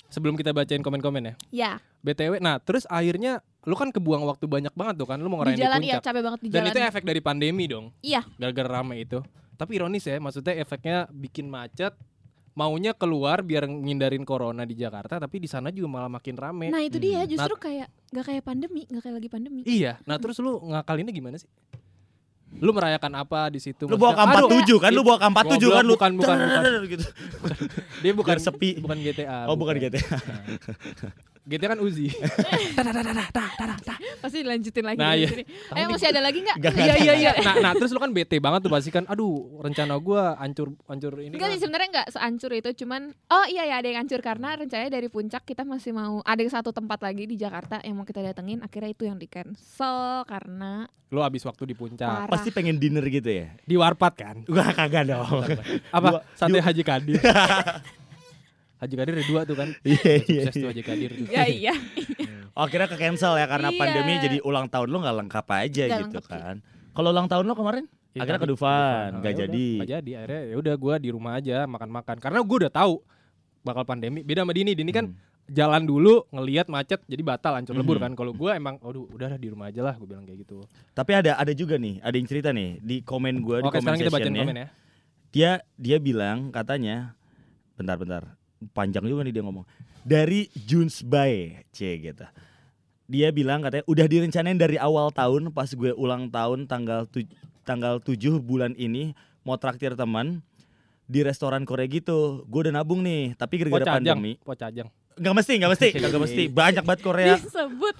Sebelum 0.08 0.34
kita 0.34 0.50
bacain 0.50 0.80
komen-komen 0.80 1.20
ya. 1.20 1.34
Ya, 1.52 1.72
BTW, 2.00 2.40
nah 2.40 2.56
terus 2.56 2.88
akhirnya 2.88 3.44
lu 3.68 3.76
kan 3.76 3.92
kebuang 3.92 4.24
waktu 4.24 4.48
banyak 4.48 4.72
banget 4.72 4.94
tuh 4.96 5.04
kan 5.04 5.20
lu 5.20 5.28
mau 5.28 5.44
di 5.44 5.52
ngerayain 5.52 5.60
di, 5.60 5.64
jalan 5.68 5.80
iya 5.84 5.94
puncak. 6.00 6.06
capek 6.08 6.22
banget 6.24 6.40
di 6.40 6.48
Dan 6.48 6.56
jalan. 6.56 6.72
itu 6.72 6.78
efek 6.88 7.02
dari 7.04 7.20
pandemi 7.20 7.64
dong. 7.68 7.86
Iya. 8.00 8.24
Gara-gara 8.40 8.80
rame 8.80 9.04
itu. 9.04 9.20
Tapi 9.60 9.70
ironis 9.76 10.08
ya, 10.08 10.16
maksudnya 10.16 10.54
efeknya 10.56 10.96
bikin 11.12 11.50
macet, 11.50 11.92
maunya 12.58 12.90
keluar 12.90 13.38
biar 13.38 13.70
ngindarin 13.70 14.26
corona 14.26 14.66
di 14.66 14.74
Jakarta 14.74 15.22
tapi 15.22 15.38
di 15.38 15.46
sana 15.46 15.70
juga 15.70 15.86
malah 15.86 16.10
makin 16.10 16.34
rame. 16.34 16.66
Nah 16.68 16.82
itu 16.82 16.98
dia 16.98 17.22
Hmm. 17.22 17.30
justru 17.30 17.54
kayak 17.54 17.86
nggak 18.10 18.24
kayak 18.26 18.42
pandemi, 18.42 18.82
nggak 18.84 19.02
kayak 19.04 19.16
lagi 19.22 19.28
pandemi. 19.30 19.60
Iya, 19.62 20.02
nah 20.02 20.18
terus 20.18 20.42
lu 20.42 20.58
ngakalinnya 20.66 21.14
gimana 21.14 21.38
sih? 21.38 21.46
Lu 22.58 22.72
merayakan 22.72 23.12
apa 23.14 23.52
di 23.52 23.60
situ? 23.60 23.84
Lu 23.84 23.94
bawa 23.94 24.16
Aduh, 24.16 24.48
K47 24.50 24.70
kan, 24.80 24.90
lu 24.90 25.04
bawa 25.04 25.20
K47 25.20 25.64
kan 25.68 25.84
lu. 25.84 25.94
Bukan, 25.94 26.12
bukan, 26.16 26.36
bukan. 26.40 26.62
gitu. 26.96 27.04
Dia 28.02 28.12
bukan 28.16 28.34
Biar 28.34 28.42
sepi. 28.42 28.70
bukan 28.80 28.96
GTA. 28.98 29.38
Oh, 29.46 29.54
bukan 29.54 29.76
GTA. 29.78 30.00
GTA 31.48 31.72
kan 31.72 31.80
Uzi. 31.80 32.12
Pasti 34.22 34.44
dilanjutin 34.44 34.84
lagi. 34.84 35.00
Nah, 35.00 35.16
di 35.16 35.24
iya. 35.24 35.28
sini. 35.32 35.44
Eh 35.72 35.88
masih 35.88 36.08
ada 36.12 36.20
lagi 36.20 36.44
nggak? 36.44 36.56
Nggak 36.60 36.72
Iya 36.76 36.94
iya 37.00 37.14
iya. 37.16 37.32
Nah, 37.40 37.54
nah 37.64 37.72
terus 37.72 37.88
lu 37.88 37.96
kan 37.96 38.12
bete 38.12 38.36
banget 38.36 38.68
tuh 38.68 38.72
pasti 38.72 38.92
kan. 38.92 39.08
Aduh, 39.08 39.64
rencana 39.64 39.96
gua 39.96 40.36
hancur 40.36 40.76
hancur 40.84 41.24
ini. 41.24 41.32
Enggak 41.32 41.48
kan. 41.48 41.54
sih 41.56 41.60
sebenarnya 41.64 41.88
enggak 41.88 42.08
seancur 42.12 42.52
itu 42.52 42.70
cuman 42.84 43.16
oh 43.32 43.46
iya 43.48 43.64
ya 43.64 43.80
ada 43.80 43.88
yang 43.88 44.04
hancur 44.04 44.20
karena 44.20 44.60
rencananya 44.60 44.92
dari 44.92 45.08
puncak 45.08 45.42
kita 45.48 45.64
masih 45.64 45.96
mau 45.96 46.20
ada 46.20 46.42
satu 46.44 46.74
tempat 46.74 47.00
lagi 47.00 47.24
di 47.24 47.40
Jakarta 47.40 47.80
yang 47.80 47.96
mau 47.96 48.04
kita 48.04 48.20
datengin 48.20 48.60
akhirnya 48.60 48.90
itu 48.92 49.08
yang 49.08 49.16
di 49.16 49.30
cancel 49.30 50.28
karena 50.28 50.84
Lu 51.08 51.24
habis 51.24 51.40
waktu 51.40 51.64
di 51.64 51.72
puncak. 51.72 52.04
parah. 52.04 52.28
Pasti 52.28 52.52
pengen 52.52 52.76
dinner 52.76 53.00
gitu 53.08 53.32
ya. 53.32 53.56
Di 53.64 53.80
Warpat 53.80 54.12
kan. 54.12 54.36
Gua 54.44 54.68
kagak 54.76 55.08
dong. 55.08 55.40
Apa? 55.88 56.20
Sate 56.36 56.60
Haji 56.60 56.82
Kadir. 56.84 57.16
Haji 58.78 58.94
Kadir 58.94 59.12
ada 59.14 59.26
dua 59.26 59.40
tuh 59.42 59.56
kan. 59.56 59.68
Iya 59.84 60.12
iya. 60.22 60.42
Sukses 60.46 60.54
tuh 60.56 60.68
Haji 60.70 60.82
Kadir 60.82 61.10
tuh. 61.12 61.26
Iya 61.28 61.44
iya. 61.46 61.74
Oh, 62.54 62.66
akhirnya 62.66 62.90
ke 62.90 62.98
cancel 62.98 63.38
ya 63.38 63.46
karena 63.46 63.70
Iya. 63.70 63.78
pandemi 63.78 64.12
jadi 64.18 64.38
ulang 64.42 64.66
tahun 64.66 64.90
lu 64.90 64.98
nggak 64.98 65.16
lengkap 65.16 65.46
aja 65.46 65.62
Nggak 65.62 65.94
gitu 65.94 66.04
lengkap 66.10 66.24
sih. 66.24 66.32
kan. 66.32 66.56
Kalau 66.90 67.08
ulang 67.08 67.26
tahun 67.26 67.44
lu 67.44 67.54
kemarin? 67.54 67.84
Ya, 68.10 68.26
Akhirnya 68.26 68.40
ke 68.40 68.48
Dufan, 68.50 69.08
nggak 69.14 69.30
ya 69.30 69.36
udah, 69.36 69.42
jadi. 69.46 69.66
nggak 69.78 69.90
jadi. 69.94 70.10
Akhirnya 70.16 70.42
ya 70.42 70.56
udah 70.58 70.74
gua 70.74 70.94
di 70.98 71.08
rumah 71.14 71.32
aja 71.38 71.56
makan-makan. 71.64 72.16
Karena 72.18 72.38
gua 72.42 72.56
udah 72.58 72.72
tahu 72.72 72.94
bakal 73.62 73.84
pandemi. 73.84 74.26
Beda 74.26 74.42
sama 74.42 74.50
Dini. 74.50 74.74
Dini 74.74 74.90
kan 74.90 75.06
Hmm. 75.06 75.14
jalan 75.46 75.86
dulu 75.86 76.26
ngelihat 76.28 76.66
macet 76.66 76.98
jadi 77.04 77.22
batal 77.22 77.54
hancur 77.54 77.78
lebur 77.78 77.94
Mhm. 77.94 78.02
kan. 78.02 78.12
Kalau 78.16 78.32
gua 78.34 78.58
emang 78.58 78.74
aduh 78.80 79.06
udah 79.06 79.38
di 79.38 79.48
rumah 79.48 79.70
aja 79.70 79.80
lah 79.80 79.94
gua 79.94 80.08
bilang 80.08 80.26
kayak 80.26 80.42
gitu. 80.42 80.58
Tapi 80.90 81.12
ada 81.14 81.38
ada 81.38 81.52
juga 81.54 81.78
nih, 81.78 82.02
ada 82.02 82.16
yang 82.18 82.26
cerita 82.26 82.50
nih 82.50 82.82
di 82.82 82.96
komen 83.00 83.38
gua 83.38 83.62
di 83.62 83.70
Oke, 83.70 83.78
komen 83.78 83.82
sekarang 83.86 83.98
kita 84.02 84.10
bacain 84.10 84.34
komen 84.34 84.56
ya. 84.56 84.68
Dia 85.30 85.50
dia 85.78 85.96
bilang 85.96 86.50
katanya 86.50 87.14
bentar-bentar. 87.76 88.34
Panjang 88.74 89.06
juga 89.06 89.22
nih 89.22 89.34
dia 89.34 89.44
ngomong. 89.44 89.64
Dari 90.02 90.50
Junes 90.54 91.04
Bay, 91.04 91.62
C 91.70 91.98
gitu. 92.00 92.26
Dia 93.08 93.32
bilang 93.32 93.64
katanya 93.64 93.84
udah 93.88 94.06
direncanain 94.06 94.58
dari 94.58 94.76
awal 94.76 95.08
tahun 95.14 95.52
pas 95.54 95.70
gue 95.72 95.96
ulang 95.96 96.28
tahun 96.28 96.68
tanggal 96.68 97.08
tu, 97.08 97.24
tanggal 97.64 98.00
7 98.04 98.40
bulan 98.40 98.76
ini 98.76 99.16
mau 99.44 99.56
traktir 99.56 99.96
teman 99.96 100.44
di 101.08 101.24
restoran 101.24 101.64
Korea 101.64 101.88
gitu. 101.88 102.44
Gue 102.48 102.68
udah 102.68 102.80
nabung 102.84 103.00
nih, 103.00 103.32
tapi 103.36 103.56
gara-gara 103.64 103.84
Pocajang, 103.88 103.96
pandemi 104.04 104.32
Pocajang. 104.44 104.88
nggak 105.18 105.34
mesti, 105.34 105.52
nggak 105.58 105.70
mesti, 105.72 105.88
nggak 105.96 106.22
mesti. 106.28 106.42
Banyak 106.52 106.84
banget 106.84 107.00
Korea. 107.02 107.34
Disebut. 107.40 107.96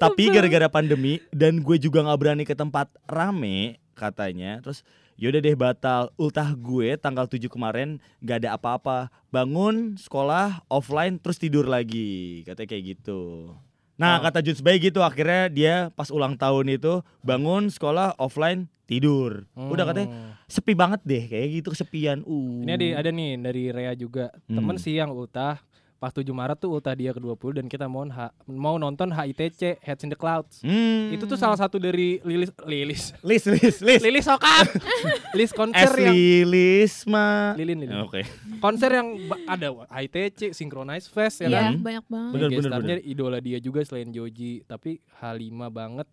Tapi 0.00 0.22
gara-gara 0.32 0.68
pandemi 0.72 1.20
dan 1.28 1.60
gue 1.60 1.76
juga 1.76 2.00
nggak 2.00 2.18
berani 2.18 2.44
ke 2.48 2.56
tempat 2.56 2.88
rame 3.04 3.76
katanya. 3.92 4.64
Terus 4.64 4.80
yaudah 5.20 5.38
deh 5.38 5.52
batal. 5.54 6.08
Ultah 6.16 6.50
gue 6.50 6.96
tanggal 6.96 7.28
7 7.28 7.46
kemarin 7.46 8.00
gak 8.18 8.42
ada 8.42 8.56
apa-apa. 8.56 9.12
Bangun, 9.28 9.94
sekolah, 9.94 10.64
offline, 10.66 11.20
terus 11.20 11.36
tidur 11.36 11.68
lagi. 11.68 12.40
Katanya 12.42 12.68
kayak 12.68 12.84
gitu. 12.96 13.52
Nah 13.94 14.16
Oh. 14.16 14.24
kata 14.24 14.40
Juns 14.40 14.64
Bay 14.64 14.80
gitu 14.80 15.04
akhirnya 15.04 15.52
dia 15.52 15.74
pas 15.92 16.08
ulang 16.08 16.32
tahun 16.32 16.72
itu 16.72 17.04
bangun, 17.20 17.68
sekolah, 17.68 18.16
offline, 18.16 18.64
tidur. 18.88 19.44
Udah 19.52 19.84
katanya 19.84 20.08
Hmm. 20.08 20.32
sepi 20.48 20.72
banget 20.72 21.04
deh 21.04 21.28
kayak 21.28 21.62
gitu 21.62 21.68
kesepian. 21.70 22.24
Uh. 22.24 22.64
Ini 22.64 22.72
ada 22.74 22.86
ada 23.04 23.10
nih 23.12 23.36
dari 23.38 23.64
Rea 23.68 23.92
juga. 23.92 24.32
Hmm. 24.48 24.56
Temen 24.56 24.76
sih 24.80 24.96
yang 24.96 25.12
ultah 25.12 25.60
pas 26.00 26.08
7 26.08 26.24
Maret 26.26 26.56
tuh 26.56 26.72
ultah 26.72 26.90
dia 26.90 27.12
ke-20 27.12 27.50
dan 27.54 27.66
kita 27.66 27.84
mau 27.84 28.08
ha- 28.08 28.32
mau 28.42 28.74
nonton 28.74 29.06
HITC 29.06 29.76
Heads 29.78 30.00
in 30.00 30.08
the 30.08 30.16
Clouds. 30.16 30.58
Hmm. 30.60 31.12
Itu 31.12 31.28
tuh 31.28 31.36
salah 31.36 31.54
satu 31.54 31.76
dari 31.76 32.16
Lilis 32.20 32.48
Lilis 32.64 33.12
list 33.20 33.46
list 33.46 33.78
list. 33.78 34.00
Lilis 34.00 34.24
Sokap. 34.24 34.64
Lilis 35.36 35.52
konser 35.52 35.92
yang 35.92 36.10
Asli 36.10 36.42
Lisma. 36.42 37.52
Lilin 37.52 37.78
Lilin. 37.78 38.00
Oke. 38.02 38.24
Konser 38.58 38.90
yang 38.90 39.28
ba- 39.28 39.44
ada 39.46 39.68
HITC 39.92 40.50
Synchronize 40.50 41.04
Fest 41.06 41.44
ya 41.44 41.48
Iya, 41.48 41.60
kan. 41.62 41.72
banyak 41.78 42.04
banget. 42.06 42.32
Bener, 42.32 42.48
bener, 42.50 42.70
starnya 42.72 42.96
idola 43.02 43.38
dia 43.38 43.58
juga 43.58 43.84
selain 43.84 44.08
Joji, 44.08 44.64
tapi 44.64 45.04
H5 45.14 45.52
banget. 45.68 46.08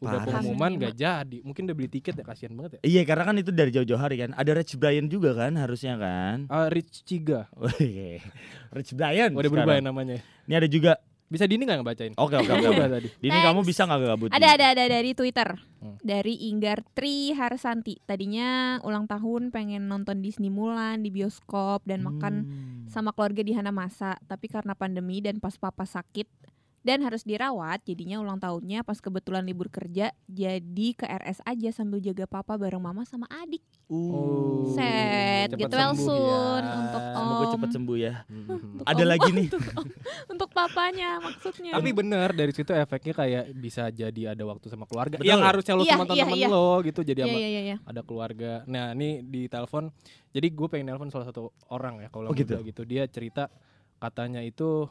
Udah 0.00 0.16
Parah. 0.16 0.40
pengumuman 0.40 0.72
H5. 0.72 0.80
gak 0.80 0.94
jadi. 0.96 1.38
Mungkin 1.40 1.62
udah 1.64 1.76
beli 1.76 1.90
tiket 1.90 2.14
ya 2.14 2.24
kasihan 2.24 2.52
banget 2.52 2.70
ya. 2.72 2.80
Iya 2.82 3.02
karena 3.04 3.22
kan 3.22 3.36
itu 3.36 3.50
dari 3.50 3.70
jauh-jauh 3.70 4.00
hari 4.00 4.16
kan. 4.16 4.32
Ada 4.32 4.56
Rich 4.56 4.74
Brian 4.74 5.06
juga 5.06 5.36
kan 5.36 5.52
harusnya 5.54 5.94
kan. 5.94 6.48
Ah, 6.48 6.66
Rich 6.66 7.04
Ciga. 7.04 7.52
Wih, 7.54 8.24
Rich 8.72 8.92
Brian. 8.92 9.32
Udah 9.32 9.46
berubah 9.46 9.76
ya 9.76 9.82
namanya. 9.82 10.24
Ini 10.44 10.54
ada 10.56 10.66
juga. 10.66 10.96
Bisa 11.26 11.46
Dini 11.46 11.62
gak 11.62 11.78
ngebacain? 11.78 12.10
Oke 12.18 12.34
oke 12.34 12.50
oke. 12.50 12.74
Tadi. 12.90 13.08
Ini 13.20 13.30
Next. 13.30 13.46
kamu 13.46 13.60
bisa 13.62 13.86
nggak 13.86 14.00
gabut? 14.02 14.28
Ada 14.34 14.48
ada 14.50 14.66
ada 14.74 14.84
dari 14.88 15.14
Twitter. 15.14 15.46
Hmm. 15.78 15.94
Dari 16.00 16.50
Inggar 16.50 16.82
Tri 16.90 17.30
Harsanti. 17.30 18.02
Tadinya 18.02 18.48
ulang 18.82 19.06
tahun 19.06 19.54
pengen 19.54 19.86
nonton 19.86 20.20
Disney 20.20 20.50
Mulan 20.50 21.00
di 21.00 21.14
bioskop 21.14 21.84
dan 21.84 22.02
makan 22.02 22.34
Hmm. 22.42 22.90
sama 22.90 23.12
keluarga 23.12 23.46
di 23.46 23.54
Hanamasa, 23.54 24.18
tapi 24.24 24.48
karena 24.48 24.74
pandemi 24.74 25.20
dan 25.20 25.38
pas 25.38 25.54
papa 25.54 25.86
sakit 25.86 26.26
dan 26.80 27.04
harus 27.04 27.22
dirawat, 27.22 27.84
jadinya 27.84 28.16
ulang 28.18 28.40
tahunnya 28.40 28.80
pas 28.82 28.96
kebetulan 28.96 29.44
libur 29.44 29.68
kerja, 29.68 30.16
jadi 30.24 30.88
ke 30.96 31.04
RS 31.04 31.44
aja 31.44 31.68
sambil 31.70 32.00
jaga 32.00 32.24
papa 32.24 32.56
bareng 32.56 32.80
mama 32.80 33.04
sama 33.04 33.28
adik. 33.28 33.60
Uh. 33.84 34.72
Set, 34.72 35.52
cepet 35.52 35.60
get 35.60 35.72
well 35.72 35.92
sembuh 35.92 36.08
soon 36.08 36.62
ya. 36.62 36.74
untuk 36.78 37.02
Semoga 37.02 37.44
om. 37.44 37.52
cepet 37.52 37.70
sembuh 37.74 37.96
ya. 37.98 38.14
Mhm. 38.26 38.48
Untuk 38.80 38.86
Ada 38.88 39.02
om, 39.02 39.10
lagi 39.12 39.28
nih. 39.30 39.46
Untuk, 39.50 39.62
untuk 40.30 40.48
papanya 40.54 41.08
maksudnya. 41.20 41.72
Tapi 41.76 41.90
bener 41.92 42.28
dari 42.32 42.52
situ 42.54 42.70
efeknya 42.72 43.12
kayak 43.12 43.44
bisa 43.52 43.92
jadi 43.92 44.32
ada 44.32 44.42
waktu 44.46 44.66
sama 44.70 44.88
keluarga. 44.88 45.20
Betul. 45.20 45.28
Yang 45.28 45.40
harusnya 45.44 45.74
lo 45.76 45.82
Iya, 45.84 45.92
sama 45.92 46.04
iya, 46.04 46.08
teman-teman 46.08 46.38
iya. 46.38 46.48
lo 46.48 46.70
gitu 46.80 47.00
jadi 47.02 47.20
Iya 47.20 47.28
iya 47.28 47.48
iya. 47.50 47.60
iya. 47.60 47.76
ada 47.84 48.00
keluarga. 48.00 48.64
Nah, 48.64 48.96
ini 48.96 49.20
di 49.20 49.50
telepon. 49.50 49.92
Jadi 50.30 50.46
gue 50.48 50.66
pengen 50.70 50.86
telepon 50.88 51.10
salah 51.12 51.26
satu 51.28 51.52
orang 51.68 52.00
ya 52.00 52.08
kalau 52.08 52.30
Oh, 52.30 52.34
gitu? 52.34 52.56
gitu. 52.62 52.82
Dia 52.86 53.04
cerita 53.04 53.50
katanya 53.98 54.40
itu 54.40 54.88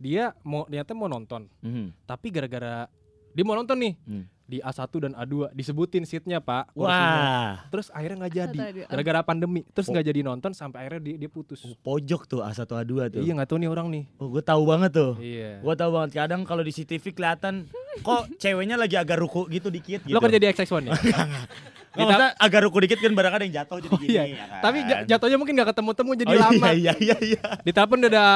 dia 0.00 0.32
mau 0.40 0.64
ternyata 0.64 0.90
mau 0.90 1.06
nonton, 1.06 1.44
Mhm. 1.60 1.92
tapi 2.02 2.26
gara-gara 2.28 2.88
dia 3.30 3.44
mau 3.44 3.52
nonton 3.52 3.76
nih 3.76 3.94
Hmm. 4.00 4.24
di 4.42 4.58
A1 4.58 4.82
dan 4.98 5.12
A2 5.14 5.52
disebutin 5.52 6.02
seatnya 6.02 6.40
pak 6.40 6.72
kursinya. 6.72 7.20
Wah, 7.22 7.52
terus 7.70 7.86
akhirnya 7.88 8.16
nggak 8.18 8.34
jadi 8.34 8.58
A1, 8.58 8.66
A2. 8.74 8.80
gara-gara 8.88 9.20
pandemi 9.22 9.62
terus 9.68 9.86
Oh. 9.86 9.94
nggak 9.94 10.02
jadi 10.04 10.20
nonton 10.24 10.50
sampai 10.50 10.78
akhirnya 10.82 11.02
dia, 11.04 11.16
dia 11.16 11.30
putus 11.30 11.62
pojok 11.78 12.26
tuh 12.26 12.40
A1 12.40 12.66
A2 12.66 12.92
tuh. 13.08 13.20
iya 13.20 13.30
nggak 13.30 13.46
tahu 13.46 13.58
nih 13.58 13.68
orang 13.68 13.86
nih 13.88 14.04
Oh, 14.16 14.26
gue 14.28 14.42
tahu 14.42 14.62
banget 14.64 14.90
tuh. 14.90 15.12
iya 15.16 15.60
Gue 15.60 15.74
tahu 15.74 15.90
banget 15.92 16.10
kadang 16.18 16.42
kalau 16.42 16.60
di 16.60 16.72
CCTV 16.72 17.12
kelihatan 17.12 17.70
kok 18.00 18.26
ceweknya 18.42 18.74
lagi 18.74 18.96
agak 18.96 19.16
ruku 19.16 19.46
gitu 19.46 19.68
dikit 19.68 20.02
gitu. 20.02 20.10
lo 20.10 20.18
kerja 20.18 20.36
di 20.36 20.46
XX1 20.48 20.82
ya 20.82 20.92
Nggak, 21.90 22.06
maksudnya 22.06 22.30
agak 22.38 22.60
ruku 22.62 22.78
dikit 22.80 22.98
kan 22.98 23.12
barang 23.12 23.32
ada 23.32 23.42
yang 23.42 23.54
jatuh 23.56 23.78
jadi 23.78 23.90
Oh, 23.90 23.98
gini 23.98 24.10
iya. 24.12 24.22
ya 24.24 24.46
kan? 24.46 24.60
tapi 24.60 24.78
ja- 24.84 25.02
jatuhnya 25.04 25.36
mungkin 25.36 25.54
nggak 25.54 25.68
ketemu-temu 25.68 26.10
jadi 26.16 26.30
oh, 26.30 26.38
lama 26.40 26.66
Iya 26.72 26.92
iya 26.96 27.16
iya. 27.20 27.42
di 27.58 27.70
telepon 27.70 27.98
udah 27.98 28.10
ada 28.10 28.26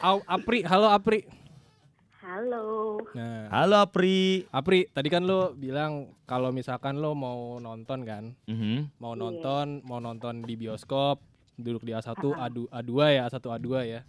Au- 0.00 0.26
Apri 0.26 0.58
halo 0.60 0.88
Apri 0.88 1.20
Halo. 2.18 2.98
nah 3.14 3.46
Halo 3.48 3.86
Pri. 3.86 4.50
Apri 4.50 4.90
tadi 4.90 5.06
kan 5.06 5.22
lo 5.22 5.54
bilang 5.54 5.92
kalau 6.24 6.50
misalkan 6.50 6.98
lo 6.98 7.14
mau 7.14 7.56
nonton 7.58 8.02
kan 8.02 8.34
Mhm. 8.44 8.98
mau 8.98 9.14
Iya. 9.14 9.20
nonton 9.20 9.66
mau 9.82 10.00
nonton 10.00 10.42
di 10.42 10.54
bioskop 10.54 11.22
duduk 11.54 11.80
di 11.80 11.94
A1 11.94 12.10
Ah. 12.34 12.50
A2 12.50 12.66
A2 12.68 12.90
ya 13.08 13.22
A1 13.24 13.38
A2 13.38 13.68
ya 13.86 14.00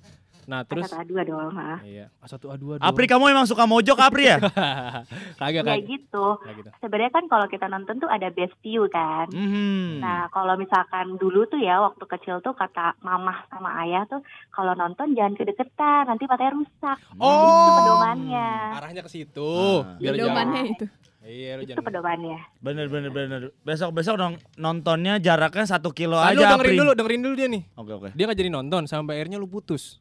nah 0.47 0.63
terus 0.63 0.87
Kata 0.87 1.03
dua 1.03 1.21
dong, 1.21 1.51
ha. 1.53 1.83
iya 1.83 2.07
A1 2.17 2.39
A2 2.39 2.55
dong. 2.73 2.79
Apri 2.79 3.03
kamu 3.03 3.27
emang 3.27 3.43
suka 3.43 3.63
mojok 3.63 3.99
Apri 3.99 4.25
ya? 4.25 4.39
kagak 5.39 5.59
Ya 5.59 5.63
kagak 5.67 5.79
gitu. 5.85 6.25
Kagak 6.37 6.55
gitu 6.57 6.69
Sebenarnya 6.79 7.11
kan 7.11 7.23
kalau 7.25 7.45
kita 7.45 7.67
nonton 7.67 7.95
tuh 7.97 8.07
ada 8.07 8.27
best 8.29 8.55
view 8.57 8.87
kan. 8.87 9.27
Mhm. 9.27 9.99
Nah, 9.99 10.25
kalau 10.29 10.55
misalkan 10.55 11.15
dulu 11.15 11.43
tuh 11.45 11.57
ya 11.57 11.77
waktu 11.79 11.99
kecil 12.01 12.39
tuh 12.39 12.53
kata 12.53 12.95
mamah 13.01 13.43
sama 13.45 13.75
ayah 13.81 14.07
tuh 14.07 14.23
kalau 14.49 14.71
nonton 14.73 15.11
jangan 15.13 15.35
kedeketan, 15.35 16.07
nanti 16.07 16.23
matanya 16.25 16.55
rusak. 16.55 16.97
Oh. 17.17 17.43
Itu 17.43 17.71
pedomannya. 17.77 18.49
arahnya 18.73 19.01
ke 19.01 19.11
situ 19.11 19.51
Ah. 19.77 19.97
biar 19.97 20.13
Pedomannya 20.13 20.61
jangan 20.61 20.73
itu. 20.73 20.85
iya 21.23 21.51
lo 21.51 21.61
Itu 21.61 21.69
jangan 21.69 21.83
pedomannya. 21.83 22.39
Bener 22.57 22.85
bener 22.87 23.11
bener. 23.11 23.41
Besok 23.61 23.91
besok 23.91 24.15
dong 24.15 24.33
nontonnya 24.55 25.17
jaraknya 25.17 25.65
satu 25.65 25.91
kilo 25.91 26.15
Tadi 26.15 26.33
lu 26.33 26.39
aja 26.39 26.55
dengerin 26.55 26.71
Apri. 26.71 26.79
dulu 26.79 26.91
dengerin 26.93 27.21
dulu 27.21 27.33
dia 27.35 27.47
nih 27.47 27.63
Oke 27.75 27.91
oke. 27.93 28.09
dia 28.11 28.23
nggak 28.23 28.37
jadi 28.37 28.47
nonton 28.49 28.81
sampai 28.85 29.19
akhirnya 29.19 29.35
lu 29.35 29.45
putus 29.45 29.99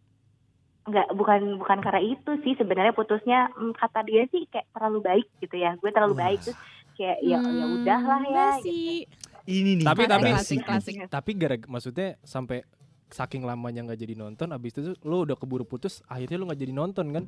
Enggak, 0.87 1.07
bukan 1.12 1.40
bukan 1.59 1.78
karena 1.81 1.99
itu 2.00 2.31
sih 2.40 2.55
sebenarnya 2.55 2.95
putusnya 2.95 3.50
mm, 3.50 3.75
kata 3.75 4.00
dia 4.02 4.23
sih 4.28 4.47
kayak 4.47 4.71
terlalu 4.71 5.02
baik 5.02 5.26
gitu 5.40 5.57
ya. 5.57 5.75
Gue 5.76 5.90
terlalu 5.90 6.14
baik 6.14 6.38
terus 6.40 6.59
kayak 6.95 7.19
ya 7.21 7.37
ya 7.37 7.64
Hmm, 7.64 7.76
udahlah 7.76 8.23
ya. 8.25 8.47
gitu. 8.62 9.11
Ini 9.45 9.71
nih. 9.78 9.87
Tapi- 9.87 10.07
tapi- 10.07 10.31
klasik. 10.33 10.59
klasik. 10.62 10.95
tapi 11.07 11.31
gara 11.35 11.57
maksudnya 11.66 12.14
sampai 12.23 12.62
saking 13.07 13.43
lamanya 13.43 13.83
nggak 13.85 14.00
jadi 14.00 14.14
nonton 14.16 14.50
abis 14.50 14.75
itu 14.75 14.95
lu 15.00 15.23
udah 15.23 15.35
keburu 15.35 15.62
putus 15.62 16.02
akhirnya 16.07 16.37
lu 16.37 16.47
nggak 16.47 16.59
jadi 16.59 16.75
nonton 16.75 17.07
kan 17.12 17.25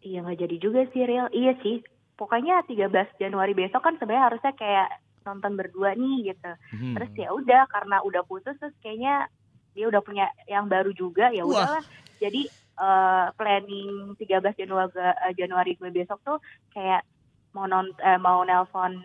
Iya 0.00 0.18
nggak 0.18 0.38
jadi 0.40 0.56
juga 0.58 0.82
sih 0.88 1.02
real. 1.02 1.30
Iya 1.30 1.54
sih. 1.58 1.78
Pokoknya 2.12 2.62
13 2.64 2.90
Januari 3.16 3.50
besok 3.52 3.78
kan 3.80 3.94
sebenarnya 3.94 4.26
harusnya 4.28 4.52
kayak 4.52 4.88
nonton 5.22 5.54
berdua 5.54 5.94
nih 5.94 6.26
gitu. 6.28 6.50
Mhm. 6.72 6.94
Terus 6.94 7.10
ya 7.16 7.28
udah 7.30 7.62
karena 7.66 8.02
udah 8.02 8.22
putus 8.22 8.54
terus 8.56 8.74
kayaknya 8.78 9.30
dia 9.72 9.86
udah 9.86 10.02
punya 10.02 10.26
yang 10.44 10.66
baru 10.66 10.90
juga 10.90 11.30
ya 11.30 11.42
udahlah 11.42 11.82
jadi 12.18 12.50
eh, 12.82 13.26
planning 13.38 14.18
13 14.18 14.58
Januari 14.58 14.90
eh, 14.98 15.32
Januari 15.38 15.72
gue 15.78 15.90
besok 15.94 16.18
tuh 16.26 16.38
kayak 16.74 17.06
mau 17.52 17.68
non 17.68 17.86
eh, 18.00 18.16
mau 18.16 18.40
nelpon 18.42 18.96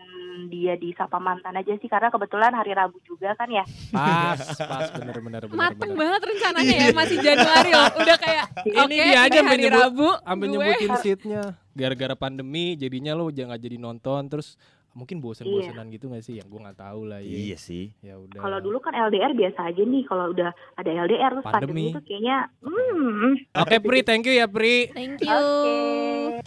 dia 0.48 0.74
di 0.80 0.96
Sapa 0.96 1.20
Mantan 1.20 1.52
aja 1.52 1.76
sih 1.76 1.88
karena 1.90 2.08
kebetulan 2.08 2.56
hari 2.56 2.72
Rabu 2.72 2.96
juga 3.04 3.36
kan 3.36 3.48
ya 3.52 3.64
Pas, 3.92 4.40
pas 4.70 4.88
bener 4.96 5.20
bener 5.20 5.42
bener. 5.44 5.56
Mateng 5.58 5.92
bener. 5.92 6.00
banget 6.00 6.22
rencananya 6.32 6.74
ya 6.74 6.86
masih 6.96 7.16
Januari 7.20 7.70
loh. 7.74 7.90
Udah 7.98 8.16
kayak 8.16 8.44
Ini 8.68 8.78
oke 8.80 8.94
dia 8.94 9.18
aja 9.20 9.40
hari 9.44 9.66
Rabu. 9.68 10.08
Gue 10.16 10.46
nyebutin 10.48 10.92
seatnya. 11.00 11.42
Gara-gara 11.76 12.14
pandemi 12.16 12.74
jadinya 12.74 13.12
lo 13.14 13.28
jangan 13.30 13.58
jadi 13.60 13.76
nonton 13.76 14.22
terus 14.30 14.56
mungkin 14.98 15.22
bosen-bosenan 15.22 15.86
gitu 15.94 16.10
gak 16.10 16.26
sih? 16.26 16.42
Yang 16.42 16.48
gue 16.50 16.60
nggak 16.66 16.78
tahu 16.82 17.00
lah 17.06 17.22
ya. 17.22 17.30
Iya 17.30 17.56
sih. 17.56 17.94
Ya 18.02 18.18
udah. 18.18 18.42
kalau 18.42 18.58
dulu 18.58 18.82
kan 18.82 18.92
LDR 18.92 19.32
biasa 19.32 19.70
aja 19.70 19.82
nih 19.86 20.02
kalau 20.10 20.34
udah 20.34 20.50
ada 20.74 20.90
LDR 20.90 21.30
terus 21.38 21.46
Pandemi. 21.46 21.62
pandemi, 21.62 21.84
tuh 21.94 22.02
kayaknya 22.02 22.36
hmm 22.66 23.32
Oke 23.54 23.76
Pri, 23.78 23.98
thank 24.02 24.24
you 24.26 24.34
ya 24.34 24.46
Pri. 24.50 24.90
Thank 24.90 25.22
you. 25.22 25.30
oke 25.30 26.42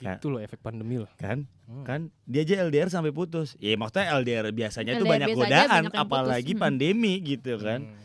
Itu 0.00 0.26
loh 0.32 0.40
efek 0.40 0.62
pandemi 0.62 1.02
loh. 1.02 1.10
Kan? 1.18 1.50
Hmm. 1.66 1.84
Kan 1.84 2.00
dia 2.24 2.46
aja 2.46 2.62
LDR 2.62 2.88
sampai 2.88 3.10
putus. 3.10 3.58
Ya 3.58 3.74
maksudnya 3.74 4.14
LDR 4.16 4.46
biasanya 4.54 4.96
tuh 4.96 5.04
LDR 5.04 5.12
banyak 5.12 5.28
biasa 5.34 5.42
aja 5.42 5.50
godaan 5.50 5.82
banyak 5.90 5.92
apalagi 5.98 6.52
putus. 6.54 6.62
pandemi 6.62 7.12
gitu 7.20 7.52
kan. 7.58 7.80
Hmm. 7.84 7.98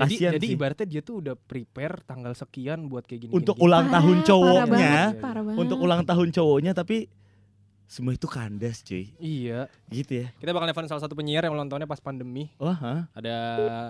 Jadi, 0.00 0.16
Kasian 0.16 0.32
jadi 0.40 0.46
sih. 0.48 0.56
ibaratnya 0.56 0.86
dia 0.88 1.02
tuh 1.04 1.20
udah 1.20 1.34
prepare 1.36 2.00
tanggal 2.08 2.32
sekian 2.32 2.88
buat 2.88 3.04
kayak 3.04 3.28
gini. 3.28 3.32
Untuk 3.36 3.58
gini, 3.58 3.64
ulang 3.68 3.84
Parah, 3.90 3.94
tahun 4.00 4.16
parah 4.16 4.28
cowoknya, 4.32 4.64
banget, 4.70 5.12
parah 5.20 5.42
banget. 5.44 5.60
untuk 5.60 5.78
ulang 5.82 6.02
tahun 6.08 6.28
cowoknya 6.32 6.72
tapi 6.72 6.96
semua 7.90 8.14
itu 8.14 8.30
kandas 8.30 8.86
cuy. 8.86 9.10
Iya. 9.18 9.66
Gitu 9.90 10.22
ya. 10.22 10.26
Kita 10.38 10.54
bakal 10.54 10.70
nelfon 10.70 10.86
salah 10.86 11.02
satu 11.02 11.18
penyiar 11.18 11.42
yang 11.42 11.58
ulang 11.58 11.66
tahunnya 11.66 11.90
pas 11.90 11.98
pandemi. 11.98 12.46
Wah, 12.54 12.78
hah? 12.78 13.00
Ada 13.10 13.34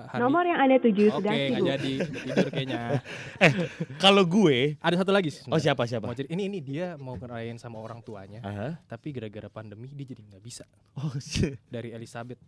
Hani. 0.08 0.20
nomor 0.24 0.40
yang 0.48 0.56
anda 0.56 0.80
tuju 0.80 1.20
Oke, 1.20 1.28
sibuk 1.28 1.68
jadi 1.68 1.92
tidur 2.00 2.46
kayaknya. 2.48 3.04
Kalau 4.04 4.24
gue, 4.24 4.80
Ada 4.80 5.04
satu 5.04 5.12
lagi. 5.12 5.28
oh 5.52 5.60
siapa 5.60 5.84
siapa? 5.84 6.08
Mau 6.08 6.16
cerita, 6.16 6.32
ini 6.32 6.48
ini 6.48 6.64
dia 6.64 6.96
mau 6.96 7.12
ngerayain 7.20 7.60
sama 7.60 7.76
orang 7.76 8.00
tuanya, 8.00 8.40
Aha. 8.40 8.80
tapi 8.88 9.12
gara-gara 9.12 9.52
pandemi 9.52 9.84
dia 9.92 10.16
jadi 10.16 10.24
nggak 10.24 10.40
bisa. 10.40 10.64
Oh, 10.96 11.12
shit. 11.20 11.60
Dari 11.68 11.92
Elizabeth. 11.92 12.40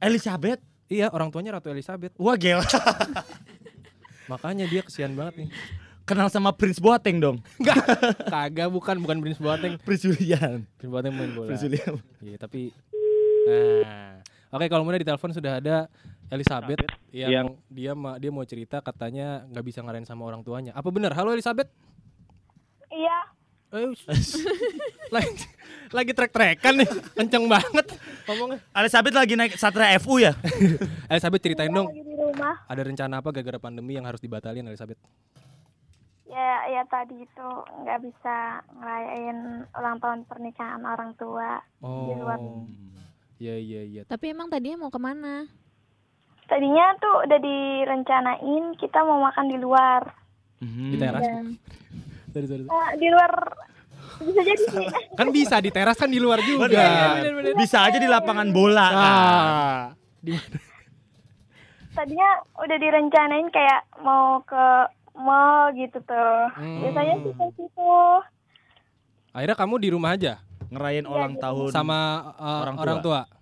Elizabeth. 0.00 0.64
Iya, 0.88 1.12
orang 1.12 1.28
tuanya 1.28 1.60
Ratu 1.60 1.68
Elizabeth. 1.68 2.16
Wah, 2.16 2.32
gila. 2.40 2.64
Makanya 4.32 4.64
dia 4.64 4.80
kesian 4.80 5.12
banget 5.12 5.44
nih. 5.44 5.48
Kenal 6.02 6.26
sama 6.28 6.50
Prince 6.50 6.82
Boateng 6.82 7.18
dong. 7.18 7.36
Kagak 8.32 8.68
bukan 8.68 8.98
bukan 8.98 9.16
Prince 9.18 9.38
Boateng. 9.38 9.78
Prince 9.78 10.04
William. 10.04 10.66
Prince 10.76 10.92
Boateng 10.92 11.14
main 11.14 11.30
bola. 11.30 11.48
Prince 11.48 11.62
William. 11.62 11.94
Iya, 12.18 12.36
tapi 12.36 12.74
nah. 13.46 14.18
Oke, 14.50 14.68
kalau 14.68 14.84
mulai 14.84 15.00
di 15.00 15.06
telepon 15.06 15.32
sudah 15.32 15.56
ada 15.56 15.88
Elizabeth 16.28 16.84
yang 17.10 17.56
dia 17.66 17.92
ma- 17.92 18.16
dia 18.16 18.28
mau 18.28 18.44
cerita 18.44 18.80
katanya 18.80 19.48
nggak 19.48 19.64
bisa 19.64 19.80
ngarain 19.80 20.04
sama 20.04 20.24
orang 20.24 20.42
tuanya. 20.42 20.72
Apa 20.72 20.92
benar? 20.92 21.12
Halo 21.12 21.32
Elizabeth? 21.32 21.70
iya 22.88 23.24
Eh, 23.72 23.88
lagi 25.16 25.48
lagi 25.88 26.12
trek-trekan 26.12 26.76
nih, 26.76 26.88
kenceng 27.16 27.48
banget 27.48 27.96
ngomongnya. 28.28 28.60
Elizabeth 28.76 29.16
lagi 29.16 29.32
naik 29.32 29.56
Satria 29.56 29.96
FU 29.96 30.20
ya? 30.20 30.36
Elizabeth 31.12 31.40
ceritain 31.40 31.72
dong, 31.72 31.88
lagi 31.88 32.04
di 32.04 32.12
rumah 32.12 32.60
ada 32.68 32.82
rencana 32.84 33.24
apa 33.24 33.32
gara-gara 33.32 33.56
pandemi 33.56 33.96
yang 33.96 34.04
harus 34.04 34.20
dibatalin 34.20 34.68
Elizabeth? 34.68 35.00
Ya 36.32 36.48
ya 36.66 36.82
tadi 36.86 37.20
itu 37.20 37.48
nggak 37.78 38.00
bisa 38.00 38.36
ngerayain 38.72 39.38
ulang 39.70 39.98
tahun 39.98 40.20
pernikahan 40.24 40.80
orang 40.80 41.12
tua 41.14 41.60
Di 41.78 42.14
luar. 42.16 42.38
Oh, 42.38 42.64
iya 43.36 43.54
iya 43.54 43.80
iya. 43.84 44.02
Tapi 44.02 44.32
emang 44.32 44.48
tadinya 44.48 44.80
mau 44.80 44.88
ke 44.88 44.98
mana? 44.98 45.44
tadinya 46.42 46.84
tuh 46.98 47.24
udah 47.24 47.38
direncanain 47.38 48.76
kita 48.76 49.00
mau 49.00 49.20
makan 49.20 49.46
di 49.46 49.56
luar 49.56 50.02
Hmm. 50.58 50.88
Di 50.88 50.96
teras? 50.96 51.22
dan 51.22 51.46
Sorry, 52.30 52.46
sorry. 52.46 52.64
eh, 52.64 52.90
di 52.96 53.08
luar 53.08 53.32
bisa 54.20 54.40
jadi 54.40 54.62
sih 54.64 54.86
Kan 55.12 55.28
bisa 55.30 55.56
di 55.58 55.68
teras 55.68 55.96
kan 55.96 56.06
di 56.06 56.16
luar 56.16 56.38
juga. 56.40 56.70
Bener. 56.70 57.50
Bisa 57.52 57.82
aja 57.82 57.96
di 57.96 58.06
lapangan 58.06 58.48
bola 58.48 58.86
kan. 58.86 59.02
Ah, 59.02 59.80
di 60.18 60.30
mana? 60.30 60.58
tadinya 61.92 62.30
udah 62.56 62.78
direncanain 62.78 63.48
kayak 63.48 63.84
mau 64.00 64.40
ke 64.40 64.64
mall 65.14 65.70
gitu 65.72 65.98
tuh 66.00 66.42
Hmm. 66.54 66.80
biasanya 66.80 67.14
sih 67.20 67.32
ke 67.32 67.46
situ 67.54 67.94
Akhirnya 69.32 69.56
kamu 69.56 69.74
di 69.78 69.88
rumah 69.88 70.12
aja 70.12 70.40
Ngerayain 70.68 71.04
ulang 71.04 71.36
tahun 71.36 71.68
sama 71.68 71.98
uh, 72.34 72.60
orang 72.64 72.76
orang, 72.76 72.98
tua. 73.00 73.22
tua. 73.24 73.40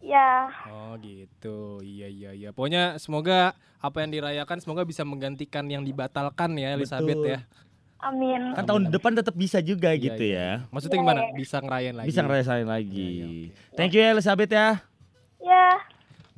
ya 0.00 0.46
Oh 0.66 0.94
gitu, 0.98 1.82
iya 1.82 2.06
iya 2.06 2.30
iya. 2.32 2.48
Pokoknya 2.50 2.96
semoga 2.96 3.52
apa 3.78 3.96
yang 3.98 4.10
dirayakan 4.10 4.58
semoga 4.58 4.82
bisa 4.82 5.02
menggantikan 5.02 5.66
yang 5.66 5.82
dibatalkan 5.82 6.54
ya 6.54 6.72
Elizabeth 6.72 7.18
Betul. 7.18 7.34
ya. 7.34 7.40
amin 7.98 8.54
Kan 8.54 8.62
tahun 8.64 8.82
depan 8.88 9.10
tetap 9.12 9.34
bisa 9.34 9.58
juga 9.58 9.90
Iya, 9.90 10.02
gitu 10.06 10.22
iya. 10.22 10.62
ya. 10.62 10.70
Maksudnya 10.70 10.96
gimana? 10.96 11.20
Bisa 11.34 11.58
ngerayain 11.58 11.94
lagi? 11.94 12.06
Bisa 12.08 12.20
ngerasain 12.22 12.62
lagi. 12.64 12.94
Iya, 12.94 13.10
iya, 13.10 13.26
oke. 13.26 13.74
Thank 13.74 13.90
you 13.92 14.00
ya 14.00 14.08
Elizabeth 14.14 14.50
ya. 14.50 14.68
ya 15.40 15.66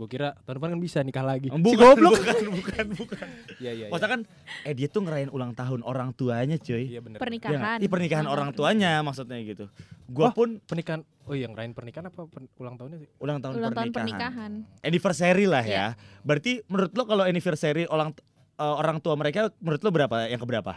Gue 0.00 0.08
kira 0.08 0.32
tahun 0.40 0.56
depan 0.56 0.70
kan 0.72 0.80
bisa 0.80 0.98
nikah 1.00 1.20
lagi. 1.20 1.52
Bukan, 1.52 1.76
goblok. 1.76 2.16
Bukan, 2.16 2.44
bukan, 2.50 2.86
bukan. 2.96 3.26
Iya 3.60 3.70
iya. 3.70 3.72
iya. 3.76 3.86
Maksudnya 3.86 4.10
kan 4.10 4.20
eh 4.64 4.72
dia 4.72 4.88
tuh 4.88 5.04
ngerayain 5.04 5.28
ulang 5.28 5.52
tahun 5.52 5.84
orang 5.84 6.16
tuanya, 6.16 6.56
cuy. 6.56 6.88
Iya 6.88 6.98
benar. 6.98 7.16
Iya 7.16 7.22
Pernikahan. 7.22 7.78
Ih, 7.78 7.90
pernikahan 7.92 8.24
orang 8.24 8.50
tuanya 8.50 9.04
maksudnya 9.04 9.36
gitu. 9.38 9.68
Gua 10.08 10.28
Oh. 10.28 10.32
pun 10.32 10.56
Pernikahan. 10.58 11.04
Oh 11.22 11.36
iya 11.36 11.46
ngerayain 11.46 11.70
pernikahan 11.70 12.08
apa 12.08 12.24
pen- 12.24 12.48
ulang 12.56 12.74
tahunnya 12.74 12.98
sih? 12.98 13.08
ulang 13.18 13.38
tahun 13.38 13.52
Ulang 13.54 13.70
tahun 13.70 13.92
pernikahan. 13.92 14.24
pernikahan. 14.56 14.80
Anniversary 14.80 15.44
lah 15.44 15.62
Iya. 15.62 15.76
ya. 15.76 15.86
Berarti 16.24 16.64
menurut 16.64 16.90
lo 16.90 17.02
kalau 17.04 17.22
anniversary 17.22 17.84
ulang 17.86 18.16
eh, 18.56 18.74
orang 18.74 18.98
tua 18.98 19.14
mereka 19.14 19.52
menurut 19.58 19.78
lo 19.78 19.90
berapa? 19.90 20.16
Yang 20.26 20.40
keberapa? 20.40 20.72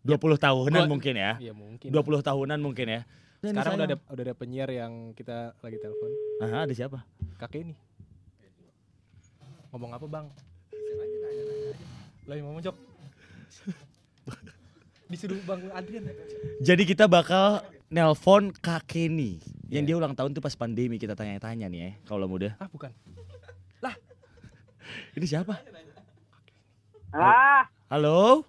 20 0.00 0.16
tahunan 0.38 0.80
Gua- 0.80 0.88
mungkin 0.88 1.14
ya. 1.14 1.36
Iya 1.36 1.52
mungkin. 1.52 1.92
20 1.92 2.00
tahunan 2.24 2.56
mungkin 2.58 2.86
ya. 2.88 3.00
Sekarang 3.40 3.72
udah 3.74 3.86
ada 3.86 3.96
udah 4.06 4.22
ada 4.22 4.34
penyiar 4.34 4.68
yang 4.68 5.12
kita 5.12 5.52
lagi 5.58 5.76
telepon. 5.76 6.08
Aha, 6.40 6.64
ada 6.64 6.72
siapa? 6.72 7.04
Kakek 7.36 7.60
ini. 7.62 7.74
Ngomong 9.70 9.90
apa 9.94 10.06
bang? 10.10 10.26
Lagi 12.26 12.40
ngomong 12.42 12.62
jok. 12.62 12.76
Disuruh 15.10 15.38
bang 15.46 15.60
Adrian. 15.74 16.04
Jadi 16.62 16.82
kita 16.86 17.06
bakal 17.06 17.62
nelpon 17.90 18.54
Kak 18.54 18.86
Kenny 18.86 19.42
yang 19.70 19.86
Iya. 19.86 19.94
dia 19.94 19.96
ulang 19.98 20.14
tahun 20.14 20.34
tuh 20.34 20.42
pas 20.42 20.54
pandemi 20.54 20.98
kita 20.98 21.14
tanya-tanya 21.14 21.66
nih 21.70 21.80
ya 21.82 21.90
kalau 22.06 22.26
muda. 22.26 22.54
Ah 22.58 22.70
bukan. 22.70 22.90
Ini 25.14 25.26
siapa? 25.26 25.54
Ah, 27.14 27.66
Halo? 27.86 28.42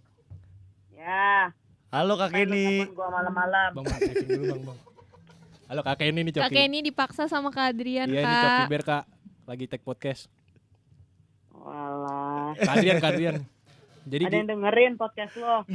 ya. 0.89 1.53
Halo 1.93 2.17
Kak 2.17 2.33
Kenny. 2.33 2.89
Gua 2.97 3.13
malam-malam. 3.13 3.77
Bang 3.77 3.85
dulu 3.85 4.43
bang 4.49 4.61
bang. 4.73 4.79
Halo 5.69 5.81
kakek 5.85 6.07
ini 6.11 6.19
nih 6.25 6.33
Coki. 6.35 6.43
Kakek 6.49 6.63
ini 6.67 6.79
dipaksa 6.83 7.29
sama 7.29 7.47
Kak 7.53 7.77
Adrian, 7.77 8.09
Iya 8.09 8.21
ini 8.21 8.25
Coki 8.25 8.41
Kak. 8.43 8.67
Bear 8.73 8.83
kak. 8.83 9.03
Lagi 9.45 9.65
take 9.69 9.85
podcast. 9.85 10.40
Walah. 12.51 12.65
Kak 12.67 12.75
Adrian, 12.75 12.97
Kak 12.99 13.11
Adrian. 13.11 13.35
Jadi 14.01 14.23
Ada 14.25 14.35
yang 14.35 14.49
dengerin 14.49 14.93
podcast 14.97 15.33
lo. 15.37 15.61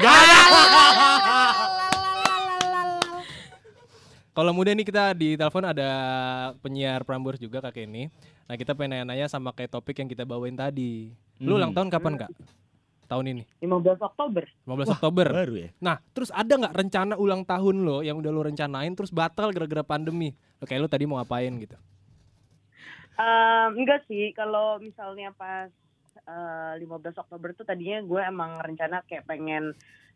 kalau 4.37 4.53
muda 4.53 4.69
ini 4.69 4.85
kita 4.85 5.15
di 5.15 5.33
telepon 5.33 5.65
ada 5.65 5.89
penyiar 6.61 7.01
Prambors 7.03 7.39
juga 7.39 7.63
kakek 7.63 7.87
ini. 7.87 8.13
Nah 8.45 8.55
kita 8.55 8.75
pengen 8.75 9.01
nanya-nanya 9.01 9.27
sama 9.27 9.51
kayak 9.51 9.73
topik 9.73 9.97
yang 9.97 10.07
kita 10.07 10.23
bawain 10.23 10.53
tadi. 10.53 11.09
Lu 11.39 11.55
Hmm. 11.55 11.59
ulang 11.59 11.73
tahun 11.73 11.89
kapan 11.89 12.15
kak? 12.19 12.31
Tahun 13.07 13.23
ini, 13.23 13.47
15 13.63 14.03
Oktober. 14.03 14.43
15 14.67 14.91
Oktober. 14.91 15.27
Baru 15.31 15.55
ya? 15.55 15.71
Nah, 15.79 16.03
terus 16.11 16.35
ada 16.35 16.51
nggak 16.51 16.75
rencana 16.75 17.15
ulang 17.15 17.47
tahun 17.47 17.87
lo 17.87 18.03
yang 18.03 18.19
udah 18.19 18.35
lo 18.35 18.43
rencanain 18.43 18.91
terus 18.93 19.15
batal 19.15 19.55
gara-gara 19.55 19.87
pandemi? 19.87 20.35
Oke, 20.59 20.75
lo 20.75 20.91
tadi 20.91 21.07
mau 21.07 21.15
ngapain 21.17 21.55
gitu? 21.55 21.79
Ehm, 23.15 23.79
enggak 23.79 24.03
sih, 24.05 24.35
kalau 24.35 24.83
misalnya 24.83 25.31
pas 25.33 25.71
eh, 26.27 26.73
15 26.79 27.23
Oktober 27.23 27.55
tuh 27.55 27.63
tadinya 27.63 28.03
gue 28.03 28.21
emang 28.21 28.59
rencana 28.59 29.03
kayak 29.03 29.25
pengen 29.25 29.73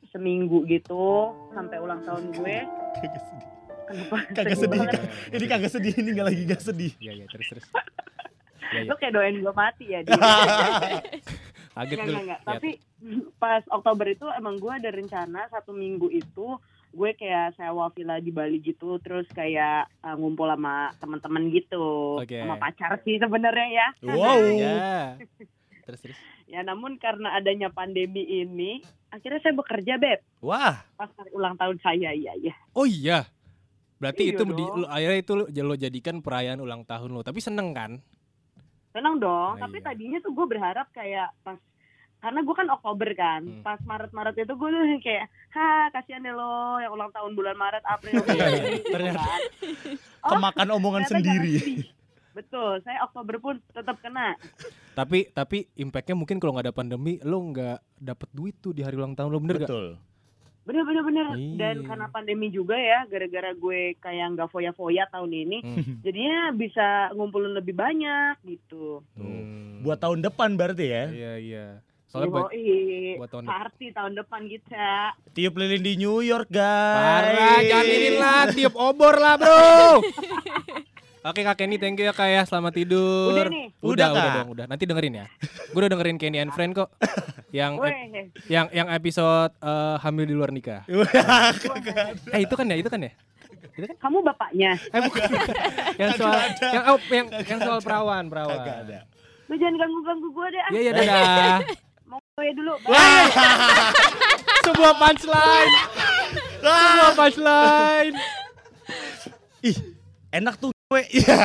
seminggu 0.09 0.65
gitu 0.65 1.31
sampai 1.53 1.79
ulang 1.79 2.03
tahun 2.03 2.33
gue. 2.33 2.57
Kagak 2.97 3.23
sedih. 3.23 3.49
Kenapa? 3.91 4.17
Kagak 4.31 4.55
Sedih. 4.55 4.81
Ini 5.35 5.45
kagak 5.51 5.73
sedih, 5.75 5.95
ini 5.99 6.09
nggak 6.15 6.27
lagi 6.31 6.43
nggak 6.47 6.63
sedih. 6.63 6.93
Iya, 7.03 7.13
iya, 7.13 7.27
terus 7.27 7.47
terus. 7.49 7.67
Iya, 8.71 8.87
iya. 8.87 8.91
Lo 8.91 8.95
kayak 8.95 9.15
doain 9.19 9.35
gue 9.35 9.51
mati 9.51 9.85
ya. 9.91 9.99
Di. 10.07 10.15
Kaget 11.75 11.97
Enggak, 11.99 12.07
gue. 12.07 12.07
enggak, 12.07 12.23
enggak. 12.23 12.23
liat. 12.23 12.41
Tapi 12.47 12.71
pas 13.35 13.63
Oktober 13.67 14.07
itu 14.07 14.27
emang 14.31 14.63
gue 14.63 14.71
ada 14.71 14.91
rencana 14.95 15.51
satu 15.51 15.75
minggu 15.75 16.07
itu 16.07 16.55
gue 16.91 17.11
kayak 17.15 17.55
sewa 17.55 17.91
villa 17.91 18.19
di 18.19 18.31
Bali 18.31 18.59
gitu 18.59 18.99
terus 18.99 19.27
kayak 19.31 19.91
uh, 20.03 20.15
ngumpul 20.15 20.47
sama 20.47 20.91
teman-teman 20.99 21.47
gitu 21.51 22.19
Oke. 22.19 22.35
sama 22.35 22.59
pacar 22.59 22.99
sih 23.03 23.15
sebenarnya 23.15 23.69
ya 23.71 23.89
Wow. 24.07 24.39
Ya. 24.55 25.15
Terus 25.91 26.03
terus. 26.05 26.19
ya 26.47 26.61
namun 26.61 26.97
karena 26.97 27.33
adanya 27.33 27.69
pandemi 27.69 28.23
ini 28.23 28.79
akhirnya 29.09 29.41
saya 29.41 29.53
bekerja 29.53 29.95
beb 29.97 30.23
Wah, 30.41 30.87
pas 30.95 31.11
hari 31.13 31.31
ulang 31.31 31.55
tahun 31.55 31.77
saya 31.79 32.11
iya 32.11 32.33
iya 32.35 32.55
Oh 32.73 32.85
iya. 32.85 33.27
Berarti 33.97 34.23
Iya 34.25 34.33
itu 34.33 34.43
di, 34.49 34.65
lo- 34.65 34.89
akhirnya 34.89 35.19
itu 35.19 35.33
lo, 35.35 35.45
lo 35.45 35.75
jadikan 35.75 36.17
perayaan 36.19 36.57
ulang 36.59 36.83
tahun 36.83 37.11
lo. 37.11 37.21
Tapi 37.21 37.37
seneng 37.37 37.71
kan? 37.71 38.01
Senang 38.91 39.19
dong, 39.19 39.55
Oh, 39.55 39.61
tapi 39.61 39.77
iya. 39.77 39.87
tadinya 39.87 40.19
tuh 40.19 40.33
gue 40.33 40.47
berharap 40.49 40.89
kayak 40.91 41.29
pas 41.39 41.61
karena 42.19 42.41
gue 42.41 42.55
kan 42.55 42.69
Oktober 42.71 43.09
kan, 43.13 43.41
Hmm. 43.43 43.61
pas 43.61 43.77
Maret-Maret 43.79 44.37
itu 44.39 44.53
gue 44.55 44.69
tuh 44.69 44.81
kayak, 45.05 45.25
ha 45.51 45.69
kasihan 45.91 46.21
deh 46.21 46.33
lo 46.33 46.77
yang 46.79 46.91
ulang 46.91 47.09
tahun 47.11 47.33
bulan 47.33 47.55
Maret, 47.55 47.81
April, 47.83 48.13
Iya, 48.27 48.47
iya. 48.47 48.65
gitu 48.75 48.89
Ternyata. 48.89 49.21
kan. 49.21 49.41
Oh, 50.19 50.31
Kemakan 50.33 50.69
omongan 50.71 51.03
sendiri. 51.07 51.55
Betul, 52.41 52.81
saya 52.81 53.05
Oktober 53.05 53.37
pun 53.37 53.55
tetap 53.69 54.01
kena. 54.01 54.33
Tapi 54.93 55.29
tapi 55.29 55.69
impactnya 55.75 56.15
mungkin 56.15 56.37
kalau 56.37 56.53
nggak 56.53 56.67
ada 56.67 56.75
pandemi 56.75 57.21
lo 57.21 57.37
nggak 57.43 57.79
dapet 57.97 58.29
duit 58.31 58.57
tuh 58.57 58.73
di 58.73 58.81
hari 58.81 58.97
ulang 58.97 59.13
tahun 59.13 59.29
lo 59.29 59.39
bener 59.39 59.61
gak? 59.61 59.69
Betul. 59.69 59.87
Bener 60.61 60.83
bener 60.83 61.03
bener. 61.03 61.27
Iya. 61.35 61.57
Dan 61.57 61.77
karena 61.83 62.07
pandemi 62.09 62.49
juga 62.49 62.77
ya, 62.77 63.05
gara-gara 63.05 63.51
gue 63.51 63.81
kayak 63.97 64.27
nggak 64.33 64.49
foya-foya 64.49 65.05
tahun 65.09 65.33
ini, 65.35 65.59
Hmm. 65.61 65.83
jadinya 66.05 66.53
bisa 66.53 66.87
ngumpulin 67.13 67.53
lebih 67.53 67.73
banyak 67.73 68.41
gitu. 68.43 69.05
Hmm. 69.15 69.81
Buat 69.81 70.01
tahun 70.01 70.21
depan 70.23 70.55
berarti 70.55 70.87
ya. 70.87 71.05
Iya 71.09 71.33
iya. 71.37 71.67
Soalnya 72.07 72.43
Yoi, 72.43 73.15
buat 73.17 73.31
tahun 73.31 73.45
depan. 73.45 73.55
party 73.55 73.87
tahun 73.95 74.13
depan 74.17 74.43
kita. 74.49 74.89
Tiup 75.31 75.55
lilin 75.55 75.79
di 75.81 75.95
New 75.97 76.19
York, 76.21 76.51
guys. 76.51 76.99
Parah, 76.99 77.59
jangan 77.63 77.87
lilin 77.87 78.17
lah, 78.17 78.43
tiup 78.51 78.75
obor 78.75 79.15
lah 79.15 79.35
bro. 79.37 80.03
Oke 81.21 81.45
kak 81.45 81.61
Kenny, 81.61 81.77
thank 81.77 82.01
you 82.01 82.09
ya 82.09 82.17
kak 82.17 82.33
ya, 82.33 82.49
selamat 82.49 82.81
tidur. 82.81 83.37
Udah 83.37 83.53
nih. 83.53 83.67
Udah, 83.85 83.93
Udah, 83.93 84.09
udah, 84.09 84.33
dong, 84.41 84.49
udah. 84.57 84.65
Nanti 84.65 84.89
dengerin 84.89 85.21
ya. 85.21 85.27
Gue 85.77 85.85
udah 85.85 85.93
dengerin 85.93 86.17
Kenny 86.17 86.41
and 86.41 86.49
Friend 86.57 86.73
kok. 86.73 86.89
yang 87.61 87.77
Weh, 87.77 87.93
yang 88.49 88.73
yang 88.73 88.89
episode 88.89 89.53
eh, 89.61 89.97
hamil 90.01 90.25
di 90.25 90.33
luar 90.33 90.49
nikah. 90.49 90.89
Eh 92.33 92.41
itu 92.49 92.55
kan 92.57 92.65
ya, 92.73 92.77
itu 92.81 92.89
kan 92.89 93.05
ya. 93.05 93.13
kamu 94.01 94.25
bapaknya. 94.25 94.81
Eh 94.97 95.01
bukan. 95.05 95.29
yang 96.01 96.11
soal 96.17 96.41
yang 96.73 96.85
oh, 96.89 96.99
yang 97.13 97.27
yang 97.45 97.61
soal 97.61 97.79
perawan, 97.85 98.25
perawan. 98.33 98.57
Kagak 98.57 98.77
ada. 98.89 98.99
Lu 99.53 99.55
jangan 99.61 99.77
ganggu-ganggu 99.77 100.29
gue 100.33 100.47
deh. 100.57 100.61
ah. 100.65 100.71
Iya 100.73 100.81
iya 100.81 100.93
dadah. 100.97 101.57
Mau 102.09 102.17
gue 102.17 102.49
dulu. 102.57 102.75
Sebuah 104.65 104.95
punchline. 104.97 105.73
Sebuah 106.65 107.13
punchline. 107.13 108.15
Ih, 109.69 109.77
enak 110.33 110.57
tuh 110.57 110.80
kue. 110.91 111.03
Iya. 111.23 111.39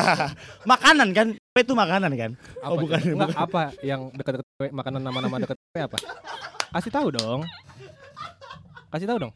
Makanan 0.65 1.13
kan? 1.13 1.27
Kue 1.37 1.61
itu 1.61 1.73
makanan 1.73 2.11
kan? 2.17 2.31
Apa, 2.59 2.65
Oh, 2.65 2.77
bukan, 2.81 2.99
Enggak, 3.05 3.29
bukan. 3.29 3.37
apa 3.37 3.61
yang 3.85 4.01
dekat-dekat 4.11 4.47
kue, 4.57 4.67
makanan 4.73 5.01
nama-nama 5.01 5.37
dekat 5.37 5.57
kue 5.69 5.79
apa? 5.79 5.97
Kasih 6.73 6.89
tahu 6.91 7.13
dong. 7.13 7.45
Kasih 8.89 9.05
tahu 9.05 9.19
dong. 9.21 9.33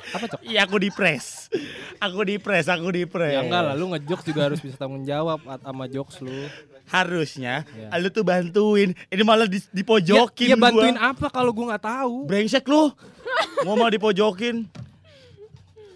Apa 0.00 0.24
cok? 0.26 0.40
Iya, 0.44 0.64
aku 0.64 0.76
di 0.76 0.88
press. 0.88 1.52
Aku 2.00 2.24
di 2.24 2.36
press, 2.36 2.68
aku 2.68 2.88
di 2.88 3.04
press. 3.04 3.36
Ya 3.36 3.44
enggak 3.44 3.62
lah, 3.62 3.74
lu 3.76 3.92
ngejokes 3.92 4.24
juga 4.24 4.48
harus 4.48 4.60
bisa 4.60 4.76
tanggung 4.76 5.04
jawab 5.04 5.40
sama 5.44 5.84
jokes 5.88 6.20
lu. 6.20 6.32
Harusnya 6.88 7.68
Iya. 7.70 8.00
lu 8.00 8.08
tuh 8.08 8.24
bantuin. 8.24 8.96
Ini 9.06 9.22
malah 9.22 9.44
di, 9.44 9.60
dipojokin 9.70 10.48
ya, 10.48 10.56
ya 10.56 10.58
bantuin 10.58 10.96
gua. 10.96 11.12
apa 11.12 11.26
kalau 11.28 11.52
gua 11.52 11.76
nggak 11.76 11.84
tahu? 11.84 12.14
Brengsek 12.26 12.64
lu. 12.64 12.90
Mau 13.62 13.76
mau 13.76 13.88
dipojokin. 13.88 14.64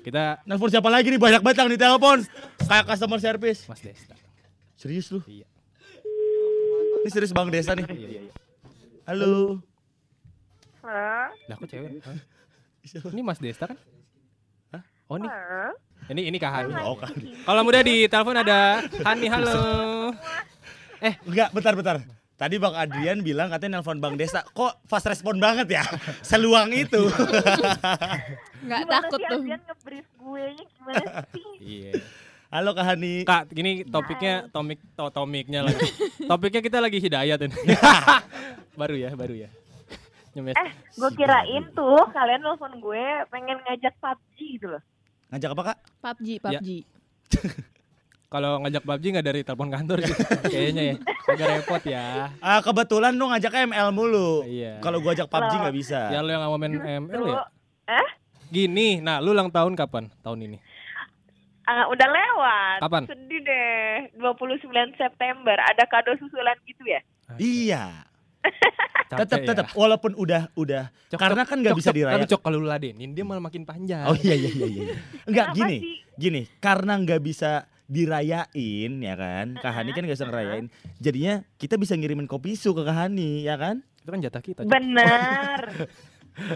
Kita 0.05 0.45
Nelfon 0.45 0.69
siapa 0.69 0.93
lagi 0.93 1.09
nih? 1.09 1.17
Banyak 1.17 1.40
banget 1.40 1.64
yang 1.64 1.73
ditelepon. 1.73 2.29
Kayak 2.69 2.85
customer 2.93 3.19
service. 3.25 3.64
Mas 3.64 3.81
Desta. 3.81 4.12
Serius 4.77 5.09
lu? 5.09 5.25
Iya. 5.25 5.49
Ini 7.01 7.09
serius 7.09 7.33
Bang 7.33 7.49
Desa 7.49 7.73
nih. 7.73 7.88
Iya 7.88 7.97
iya. 7.97 8.09
iya. 8.29 8.33
Halo. 9.09 9.64
Halo? 10.85 11.33
Lah 11.49 11.57
kok 11.57 11.69
cewek? 11.73 12.05
Hah? 12.05 12.21
Ini 12.85 13.23
Mas 13.25 13.40
Desta 13.40 13.64
kan? 13.64 13.81
Hah? 14.77 14.83
Oh 15.09 15.17
ini 15.17 15.25
Halo? 15.25 15.73
ini 16.12 16.21
ini 16.29 16.37
Kak 16.37 16.53
Hani. 16.53 16.73
Oh. 16.85 17.01
Kalau 17.49 17.61
mudah 17.64 17.81
di 17.81 18.05
telepon 18.05 18.37
ada 18.37 18.85
Hani 19.09 19.27
halo. 19.33 19.57
Enggak, 21.29 21.49
bentar 21.57 21.73
bentar. 21.73 21.97
Tadi 22.35 22.59
Bang 22.59 22.75
Adrian 22.75 23.23
bilang 23.23 23.47
katanya 23.47 23.79
nelpon 23.79 24.03
Bang 24.03 24.18
Desa. 24.18 24.42
Kok 24.42 24.83
fast 24.90 25.07
respon 25.07 25.38
banget 25.38 25.70
ya? 25.70 25.87
Seluang 26.35 26.75
itu. 26.75 27.07
Nggak 28.66 28.81
Gimana 28.83 28.90
takut 28.90 29.20
sih 29.23 29.31
tuh. 29.31 29.38
Adrian 29.38 29.61
nge-brief 29.62 30.09
gue 30.18 30.44
gimana 30.59 31.05
sih? 31.31 31.47
Iya. 31.64 31.92
Halo 32.51 32.70
Kak 32.75 32.87
Hani. 32.87 33.14
Kak, 33.23 33.51
gini 33.51 33.87
topiknya 33.87 34.51
tomik 34.51 34.79
to, 34.94 35.11
tomiknya 35.14 35.62
lagi. 35.62 35.87
Topiknya 36.27 36.61
kita 36.62 36.79
lagi 36.83 36.99
hidayat 36.99 37.38
ini. 37.47 37.55
baru 38.79 38.94
ya, 38.99 39.11
baru 39.14 39.35
ya. 39.35 39.51
Nyemes. 40.35 40.59
Eh, 40.59 40.70
gue 40.99 41.11
kirain 41.14 41.64
tuh 41.70 42.03
kalian 42.11 42.42
nelfon 42.42 42.75
gue 42.83 43.05
pengen 43.31 43.59
ngajak 43.62 43.94
PUBG 44.03 44.38
gitu 44.59 44.66
loh. 44.75 44.83
Ngajak 45.31 45.51
apa 45.55 45.62
Kak? 45.70 45.79
PUBG, 46.03 46.29
Ya. 46.51 46.61
Kalau 48.35 48.59
ngajak 48.66 48.83
PUBG 48.83 49.05
nggak 49.14 49.27
dari 49.31 49.40
telepon 49.47 49.70
kantor 49.70 50.03
gitu. 50.03 50.18
Kayaknya 50.51 50.83
ya. 50.83 50.94
Agak 51.31 51.47
repot 51.55 51.83
ya. 51.87 52.05
Ah, 52.42 52.59
kebetulan 52.59 53.14
lu 53.14 53.31
ngajaknya 53.31 53.70
ML 53.70 53.88
mulu. 53.94 54.42
Iya. 54.42 54.83
Kalau 54.83 54.99
gua 54.99 55.14
ajak 55.14 55.31
PUBG 55.31 55.53
nggak 55.55 55.77
bisa. 55.79 56.11
Ya 56.11 56.18
lu 56.18 56.35
yang 56.35 56.42
nggak 56.42 56.51
mau 56.51 56.59
main 56.59 56.75
ML 56.75 57.23
ya? 57.31 57.47
Eh? 57.94 58.09
Gini, 58.51 58.99
nah 58.99 59.23
lu 59.23 59.31
ulang 59.38 59.55
tahun 59.55 59.79
kapan? 59.79 60.11
Tahun 60.18 60.38
ini? 60.51 60.59
Ah, 61.62 61.87
udah 61.87 62.09
lewat. 62.11 62.79
Kapan? 62.83 63.03
Sedih 63.07 63.40
deh. 63.47 64.11
29 64.18 64.66
September. 64.99 65.55
Ada 65.70 65.87
kado 65.87 66.18
susulan 66.18 66.59
gitu 66.66 66.83
ya? 66.90 67.01
Iya. 67.38 68.03
Tetap 69.14 69.47
ya. 69.47 69.47
tetap 69.47 69.66
walaupun 69.79 70.16
udah 70.18 70.51
udah 70.59 70.90
Cok, 71.12 71.18
karena 71.23 71.47
kan 71.47 71.62
nggak 71.62 71.77
bisa 71.79 71.94
cok. 71.94 71.97
dirayakan. 72.03 72.18
Tapi 72.18 72.33
cok 72.35 72.42
kalau 72.42 72.59
lu 72.59 72.66
ladenin 72.66 73.14
dia 73.14 73.23
malah 73.23 73.47
makin 73.47 73.62
panjang. 73.62 74.11
Oh 74.11 74.16
iya 74.18 74.35
iya 74.35 74.51
iya 74.51 74.66
iya. 74.66 74.83
Enggak 75.23 75.47
gini. 75.55 75.77
sih? 75.79 75.94
Gini, 76.18 76.42
karena 76.59 76.99
nggak 76.99 77.23
bisa 77.23 77.70
dirayain 77.87 78.92
ya 78.97 79.14
kan. 79.14 79.47
Kak 79.57 79.73
Hani 79.73 79.90
kan 79.90 80.03
nggak 80.03 80.16
bisa 80.16 80.27
ngerayain. 80.27 80.66
Jadinya 80.99 81.44
kita 81.57 81.77
bisa 81.77 81.94
ngirimin 81.94 82.27
kopi 82.27 82.55
su 82.55 82.73
ke 82.73 82.81
Kak 82.81 82.97
Hani 82.97 83.44
ya 83.44 83.55
kan? 83.55 83.85
Itu 84.01 84.11
kan 84.11 84.20
jatah 84.20 84.40
kita. 84.40 84.61
Bener. 84.64 85.61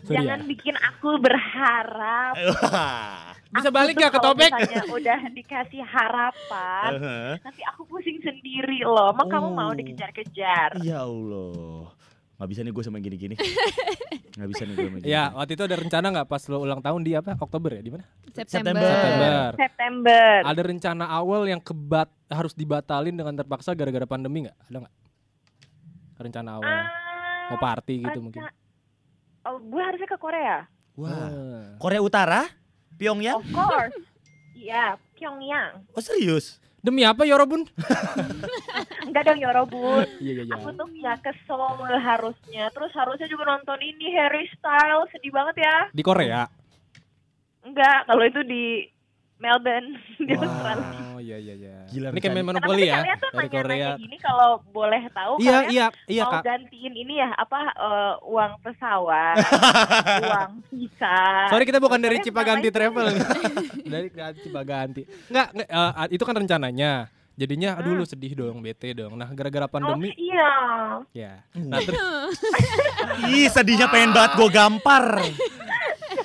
Sorry 0.00 0.16
ya. 0.16 0.36
Jangan 0.36 0.40
bikin 0.46 0.74
aku 0.76 1.18
berharap. 1.18 2.34
Bisa 3.50 3.66
Aku 3.66 3.74
balik 3.74 3.98
tuh 3.98 4.00
nggak 4.00 4.14
ke 4.14 4.20
topik? 4.22 4.50
udah 4.94 5.20
dikasih 5.34 5.82
harapan, 5.82 6.90
Heeh. 6.94 7.32
tapi 7.42 7.62
aku 7.66 7.82
pusing 7.82 8.22
sendiri 8.22 8.86
loh. 8.86 9.10
Emang 9.10 9.26
kamu 9.26 9.48
Oh. 9.50 9.54
mau 9.58 9.70
dikejar-kejar? 9.74 10.78
Ya 10.86 11.02
Allah. 11.02 11.90
Nggak 12.40 12.48
bisa 12.48 12.60
nih 12.64 12.72
gue 12.72 12.84
sama 12.88 12.98
gini-gini. 12.98 13.36
Nggak 14.40 14.48
bisa 14.48 14.62
nih 14.64 14.72
gue 14.72 14.86
sama 14.88 14.98
gini. 15.04 15.12
Ya, 15.12 15.28
waktu 15.36 15.52
itu 15.52 15.62
ada 15.68 15.76
rencana 15.76 16.06
nggak 16.08 16.24
pas 16.24 16.40
lu 16.48 16.56
ulang 16.56 16.80
tahun 16.80 17.00
di 17.04 17.12
apa? 17.12 17.36
Oktober 17.36 17.76
ya? 17.76 17.82
Di 17.84 17.92
mana? 17.92 18.04
September. 18.32 18.48
September. 18.48 18.88
September. 18.88 19.48
September. 19.60 20.28
Ada 20.48 20.62
rencana 20.64 21.04
awal 21.04 21.44
yang 21.44 21.60
kebat 21.60 22.08
harus 22.32 22.56
dibatalin 22.56 23.12
dengan 23.12 23.36
terpaksa 23.36 23.76
gara-gara 23.76 24.08
pandemi 24.08 24.48
nggak? 24.48 24.56
Ada 24.72 24.76
nggak? 24.80 24.94
Rencana 26.16 26.48
awal. 26.56 26.72
Ah, 26.72 26.88
Mau 27.52 27.58
party 27.60 27.94
gitu 28.00 28.08
rencana- 28.08 28.24
mungkin. 28.24 28.42
Oh, 29.44 29.56
gue 29.60 29.82
harusnya 29.84 30.08
ke 30.08 30.16
Korea. 30.16 30.56
Wah. 30.96 31.12
Ah. 31.12 31.64
Korea 31.76 32.00
Utara? 32.00 32.48
Pyongyang? 32.96 33.36
Of 33.36 33.52
course. 33.52 33.96
Iya, 34.60 34.96
Pyongyang. 35.16 35.88
Oh 35.92 36.04
serius? 36.04 36.60
Demi 36.80 37.04
apa 37.04 37.28
Yorobun? 37.28 37.68
Enggak 39.08 39.22
dong 39.28 39.40
Yorobun. 39.40 40.06
Iya 40.16 40.32
iya 40.32 40.42
iya. 40.48 40.54
Aku 40.56 40.72
tuh 40.72 40.88
ya 40.96 41.12
ke 41.20 41.32
Seoul 41.44 41.92
harusnya. 42.00 42.72
Terus 42.72 42.92
harusnya 42.96 43.28
juga 43.28 43.44
nonton 43.52 43.80
ini 43.84 44.12
Harry 44.16 44.48
Styles. 44.56 45.12
Sedih 45.12 45.32
banget 45.32 45.60
ya. 45.60 45.76
Di 45.92 46.02
Korea. 46.02 46.48
Enggak, 47.60 48.08
kalau 48.08 48.24
itu 48.24 48.40
di 48.48 48.88
Melbourne 49.40 49.96
di 50.20 50.32
Australia. 50.32 50.92
Oh 51.10 51.18
iya 51.18 51.36
iya 51.36 51.54
iya. 51.56 51.74
Gila, 51.88 52.08
Ini 52.12 52.18
kayak 52.18 52.32
main 52.32 52.46
monopoli 52.46 52.86
ya 52.86 53.00
tuh 53.16 53.30
dari 53.32 53.48
Korea. 53.48 53.90
gini 53.96 54.16
kalau 54.16 54.60
boleh 54.70 55.02
tahu 55.10 55.32
Iya 55.36 55.58
kalian 55.58 55.72
iya 55.72 55.86
iya 56.06 56.22
mau 56.24 56.32
kak. 56.36 56.42
gantiin 56.44 56.92
ini 56.94 57.14
ya 57.16 57.32
apa 57.34 57.60
eh, 57.72 58.14
uang 58.22 58.52
pesawat, 58.60 59.36
uang 60.28 60.50
visa. 60.68 61.16
Sorry 61.48 61.64
kita 61.64 61.80
bukan 61.80 61.98
dari 61.98 62.20
Cipaganti 62.20 62.68
Travel 62.68 63.06
dari 63.92 64.08
Cipaganti. 64.38 65.02
Enggak, 65.28 65.48
enggak, 65.52 65.68
eh, 65.68 66.08
itu 66.10 66.22
kan 66.22 66.36
rencananya. 66.36 66.92
Jadinya 67.32 67.72
aduh 67.74 67.96
lu 67.96 68.04
sedih 68.04 68.36
dong, 68.36 68.60
bete 68.60 68.92
dong. 68.92 69.16
Nah, 69.16 69.24
gara-gara 69.32 69.64
Oh 69.64 69.72
pandemi 69.72 70.12
iya. 70.12 70.52
ya. 71.10 71.32
Nah, 71.56 71.80
terus 71.80 71.96
Ih 73.24 73.48
sedihnya 73.48 73.88
pengen 73.88 74.12
banget 74.12 74.36
gue 74.36 74.48
gampar. 74.52 75.04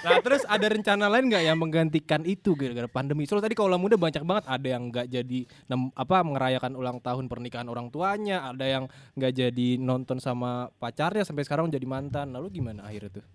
Nah, 0.06 0.22
terus 0.22 0.46
ada 0.46 0.68
rencana 0.70 1.06
lain 1.10 1.26
nggak 1.28 1.44
yang 1.44 1.58
menggantikan 1.58 2.22
itu 2.24 2.54
gara-gara 2.54 2.86
pandemi? 2.86 3.26
Soalnya 3.26 3.50
tadi 3.50 3.58
kalau 3.58 3.76
muda 3.76 3.98
banyak 3.98 4.22
banget 4.22 4.46
ada 4.46 4.68
yang 4.70 4.88
nggak 4.88 5.08
jadi 5.10 5.40
nem- 5.66 5.92
apa 5.92 6.22
merayakan 6.22 6.78
ulang 6.78 7.02
tahun 7.02 7.26
pernikahan 7.26 7.66
orang 7.66 7.90
tuanya, 7.90 8.46
ada 8.46 8.64
yang 8.64 8.86
nggak 9.14 9.34
jadi 9.34 9.68
nonton 9.78 10.18
sama 10.18 10.70
pacarnya 10.78 11.26
sampai 11.26 11.42
sekarang 11.42 11.68
jadi 11.68 11.84
mantan. 11.84 12.30
Lalu 12.30 12.54
gimana 12.54 12.86
akhirnya 12.86 13.20
tuh? 13.20 13.26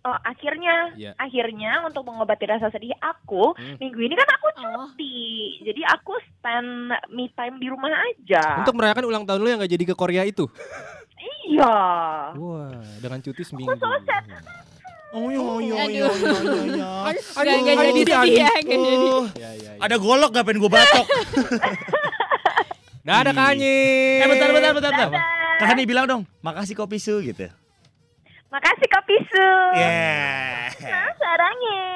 Oh 0.00 0.16
akhirnya, 0.16 0.96
Iya. 0.96 1.12
akhirnya 1.16 1.84
untuk 1.84 2.08
mengobati 2.08 2.48
rasa 2.48 2.72
sedih 2.72 2.96
aku 2.96 3.52
Hmm. 3.52 3.76
minggu 3.76 4.00
ini 4.00 4.16
kan 4.16 4.28
aku 4.32 4.46
Oh. 4.48 4.88
cuti, 4.88 5.60
jadi 5.60 5.82
aku 5.92 6.16
spend 6.24 6.88
me 7.12 7.28
time 7.30 7.60
di 7.60 7.68
rumah 7.68 7.92
aja. 8.08 8.64
Untuk 8.64 8.80
merayakan 8.80 9.04
ulang 9.04 9.24
tahun 9.28 9.40
lu 9.40 9.48
yang 9.52 9.60
nggak 9.60 9.72
jadi 9.72 9.84
ke 9.84 9.96
Korea 9.96 10.24
itu? 10.24 10.48
iya. 11.44 11.76
Wah, 12.32 12.80
dengan 12.96 13.20
cuti 13.20 13.44
seminggu. 13.44 13.68
Oh 13.68 13.76
yo 13.76 13.92
yo 13.92 14.69
Aduh. 15.10 15.30
yo 15.34 15.44
yo 15.58 15.76
yo 15.90 16.06
yo. 16.70 16.86
Gak, 17.34 17.42
gak 17.42 17.76
jadi 17.82 18.02
sedih 18.06 18.34
ya, 18.46 18.50
gak 18.62 18.78
jadi. 18.78 19.08
Oh. 19.10 19.26
Ada 19.82 19.96
golok 19.98 20.30
gak 20.30 20.44
pengen 20.46 20.62
gue 20.62 20.70
batok. 20.70 21.06
Dadah 23.02 23.34
Kanyi. 23.34 23.78
Eh 24.22 24.26
bentar 24.30 24.48
bentar 24.54 24.72
bentar. 24.76 24.92
bentar. 24.94 25.10
Kak 25.60 25.66
Hani 25.66 25.84
bilang 25.84 26.06
dong, 26.06 26.22
makasih 26.40 26.78
kopi 26.78 26.96
su 27.02 27.20
gitu. 27.20 27.50
Makasih 28.50 28.88
Kopi 28.90 29.16
Su. 29.30 29.50
Yeah. 29.78 30.74
Sarangnya. 31.22 31.86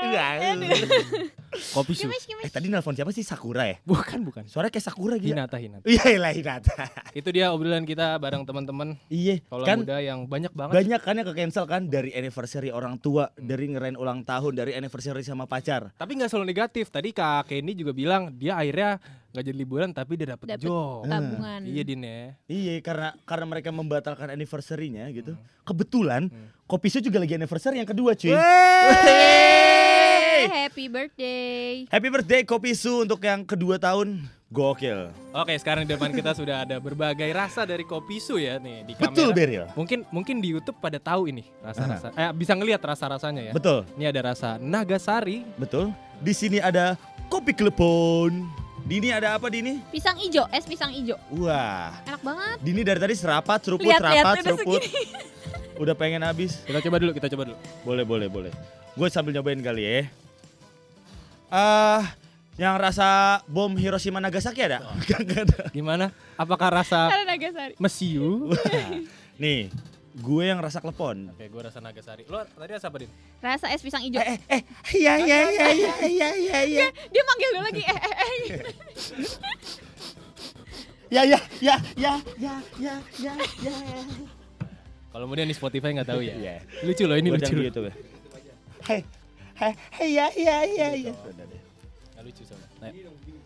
Kopi 1.71 1.93
su. 1.93 2.07
Eh 2.41 2.49
tadi 2.49 2.67
nelpon 2.67 2.93
siapa 2.93 3.11
sih 3.11 3.23
Sakura 3.23 3.65
ya? 3.65 3.77
Bukan 3.83 4.23
bukan. 4.23 4.45
Suara 4.45 4.69
kayak 4.69 4.85
Sakura 4.85 5.15
gitu. 5.17 5.33
Hinata 5.33 5.57
Hinata. 5.57 5.85
Iya 5.85 6.19
lah 6.19 6.33
Hinata. 6.33 6.75
Itu 7.19 7.29
dia 7.29 7.51
obrolan 7.51 7.83
kita 7.83 8.17
bareng 8.17 8.43
teman-teman 8.43 8.99
Iya, 9.07 9.39
kaulah 9.45 9.67
kan 9.67 9.79
muda 9.81 9.97
yang 9.99 10.25
banyak 10.25 10.51
banget. 10.51 10.75
banyak 10.75 11.01
kan 11.01 11.15
yang 11.15 11.27
ke 11.27 11.35
cancel 11.35 11.65
kan 11.65 11.83
dari 11.85 12.11
anniversary 12.11 12.69
orang 12.69 12.97
tua, 12.97 13.31
dari 13.35 13.67
ngerayain 13.67 13.95
ulang 13.95 14.23
tahun, 14.23 14.53
dari 14.55 14.73
anniversary 14.73 15.23
sama 15.23 15.45
pacar. 15.45 15.95
Tapi 15.95 16.11
nggak 16.15 16.29
selalu 16.29 16.47
negatif. 16.47 16.89
Tadi 16.89 17.11
Kak 17.11 17.47
Kenny 17.47 17.73
juga 17.73 17.91
bilang 17.91 18.31
dia 18.31 18.55
akhirnya 18.55 18.99
nggak 19.31 19.45
jadi 19.45 19.57
liburan 19.57 19.91
tapi 19.91 20.15
dia 20.15 20.31
Dapet 20.31 20.47
job. 20.59 21.03
tabungan. 21.05 21.61
Iya 21.67 21.83
Din 21.83 22.03
ya. 22.03 22.39
Iya, 22.47 22.75
karena 22.81 23.09
karena 23.25 23.45
mereka 23.45 23.71
membatalkan 23.71 24.31
anniversary-nya 24.31 25.11
gitu. 25.11 25.35
Hmm. 25.35 25.43
Kebetulan 25.65 26.23
Kopi 26.65 26.89
Su 26.89 26.99
juga 26.99 27.19
lagi 27.19 27.35
anniversary 27.35 27.77
yang 27.77 27.89
kedua, 27.89 28.15
cuy. 28.15 28.33
Happy 30.49 30.85
birthday. 30.89 31.87
Happy 31.89 32.09
birthday 32.09 32.43
Kopi 32.45 32.73
Su 32.77 33.05
untuk 33.05 33.21
yang 33.25 33.45
kedua 33.45 33.81
tahun. 33.81 34.25
Gokil. 34.55 35.11
Oke, 35.35 35.59
sekarang 35.59 35.83
di 35.83 35.91
depan 35.99 36.15
kita 36.15 36.31
sudah 36.31 36.63
ada 36.63 36.79
berbagai 36.79 37.27
rasa 37.35 37.67
dari 37.67 37.83
kopi 37.83 38.23
su 38.23 38.39
ya 38.39 38.63
nih 38.63 38.87
di 38.87 38.93
kamera. 38.95 39.11
Betul, 39.11 39.29
Beril. 39.35 39.67
Mungkin 39.75 40.07
mungkin 40.15 40.39
di 40.39 40.55
YouTube 40.55 40.79
pada 40.79 41.03
tahu 41.03 41.27
ini 41.27 41.43
rasa-rasa. 41.59 42.15
Eh 42.15 42.31
bisa 42.31 42.55
ngelihat 42.55 42.79
rasa-rasanya 42.79 43.51
ya. 43.51 43.53
Betul, 43.53 43.83
Ini 43.99 44.15
ada 44.15 44.31
rasa 44.31 44.55
Nagasari, 44.63 45.43
betul. 45.59 45.91
Di 46.23 46.31
sini 46.31 46.63
ada 46.63 46.95
kopi 47.27 47.51
klepon. 47.51 48.47
Dini 48.87 49.11
ada 49.11 49.35
apa 49.35 49.51
Dini? 49.51 49.83
Pisang 49.91 50.21
ijo, 50.23 50.47
es 50.55 50.69
pisang 50.69 50.95
ijo. 50.95 51.19
Wah, 51.35 51.91
Enak 52.07 52.23
banget. 52.23 52.57
Dini 52.63 52.85
dari 52.87 53.01
tadi 53.01 53.17
serapat, 53.17 53.59
seruput, 53.65 53.89
Lihat, 53.91 54.07
lihat, 54.07 54.13
serapat, 54.13 54.35
udah 54.39 54.55
seruput. 54.55 54.83
Udah 55.83 55.95
pengen 55.99 56.23
habis. 56.23 56.63
Kita 56.63 56.79
coba 56.85 57.03
dulu, 57.03 57.11
kita 57.11 57.27
coba 57.33 57.43
dulu. 57.51 57.59
Boleh, 57.83 58.05
boleh, 58.07 58.29
boleh. 58.31 58.53
Gue 58.95 59.09
sambil 59.11 59.35
nyobain 59.35 59.59
kali 59.59 59.83
ya. 59.83 60.07
Ah, 61.55 62.03
yang 62.59 62.75
rasa 62.75 63.39
bom 63.47 63.71
Hiroshima 63.79 64.19
Nagasaki 64.19 64.67
ada? 64.67 64.83
Enggak, 64.99 65.21
enggak 65.23 65.41
ada. 65.47 65.61
Gimana? 65.71 66.07
Apakah 66.35 66.83
rasa 66.83 67.07
mesiu? 67.79 68.51
Nih, 69.43 69.71
gue 70.19 70.43
yang 70.43 70.59
rasa 70.59 70.83
klepon. 70.83 71.31
Oke, 71.31 71.47
gue 71.47 71.63
rasa 71.63 71.79
Nagasari. 71.79 72.27
Lo 72.27 72.43
tadi 72.43 72.75
rasa 72.75 72.91
apa, 72.91 73.07
Din? 73.07 73.11
Rasa 73.39 73.71
es 73.71 73.79
pisang 73.87 74.03
ijo. 74.03 74.19
Eh, 74.19 74.35
eh, 74.51 74.63
iya, 74.99 75.15
iya, 75.23 75.39
iya, 75.47 75.67
iya, 75.71 75.95
iya, 76.03 76.29
iya, 76.35 76.59
iya. 76.67 76.87
Dia 76.91 77.23
manggil 77.23 77.49
gue 77.55 77.63
lagi. 77.71 77.83
Eh, 77.87 77.99
eh, 78.03 78.15
eh. 78.19 78.61
Ya, 81.15 81.23
ya, 81.23 81.39
ya, 81.63 81.77
ya, 81.95 82.13
ya, 82.35 82.55
ya, 82.83 82.95
ya, 83.23 83.35
ya. 83.63 83.75
Kalau 85.15 85.31
kemudian 85.31 85.47
di 85.47 85.55
Spotify 85.55 85.95
nggak 85.95 86.11
tahu 86.11 86.27
ya. 86.27 86.35
Iya. 86.35 86.55
Lucu 86.83 87.07
loh, 87.07 87.15
ini 87.15 87.31
lucu. 87.31 87.55
gitu. 87.55 87.87
Hei, 88.91 89.07
hei, 89.61 89.73
hei, 89.99 90.09
ya, 90.19 90.27
ya, 90.35 90.57
ya, 90.67 90.89
ya. 91.11 91.13
Lucu 92.25 92.43
soalnya. 92.49 92.89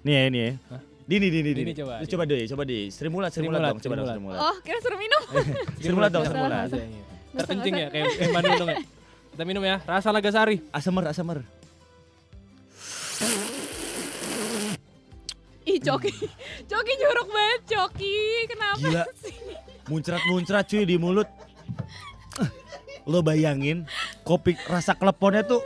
Nih 0.06 0.12
ya, 0.14 0.22
ini 0.30 0.38
ya. 0.38 0.50
Hah? 0.70 0.82
Dini, 1.08 1.26
Dini, 1.32 1.50
Dini, 1.50 1.60
Dini. 1.66 1.72
coba. 1.72 1.94
Coba 2.04 2.22
deh, 2.28 2.44
coba 2.46 2.62
deh. 2.68 2.82
Sri 2.92 3.08
Mulat, 3.08 3.30
Sri 3.32 3.48
Mulat 3.48 3.60
dong, 3.64 3.80
coba 3.80 3.94
dong. 3.98 4.06
Sri 4.06 4.20
Mulat. 4.22 4.38
Oh, 4.38 4.56
kira 4.62 4.78
suruh 4.78 4.98
minum. 5.00 5.22
Sri 5.82 5.92
Mulat 5.96 6.10
dong, 6.12 6.24
Sri 6.28 6.36
Mulat. 6.38 6.68
Iya. 6.70 7.02
Terkencing 7.28 7.74
ya 7.74 7.88
kayak 7.90 8.06
kayak 8.14 8.30
Bandung 8.36 8.54
dong 8.60 8.70
ya. 8.70 8.78
Kita 9.34 9.42
minum 9.48 9.62
ya, 9.66 9.76
rasa 9.82 10.08
Nagasari. 10.14 10.56
Asemer, 10.70 11.04
asemer. 11.10 11.38
Ih, 15.68 15.78
Coki. 15.82 16.12
Coki 16.64 16.92
jorok 16.96 17.28
banget, 17.28 17.60
Coki. 17.68 18.16
Kenapa 18.48 18.78
Gila. 18.80 19.04
sih? 19.20 19.36
Muncrat-muncrat 19.88 20.64
cuy 20.68 20.84
di 20.84 20.96
mulut. 21.00 21.28
Lo 23.08 23.24
bayangin 23.24 23.88
kopi 24.20 24.52
rasa 24.68 24.92
kleponnya 24.92 25.40
tuh 25.40 25.64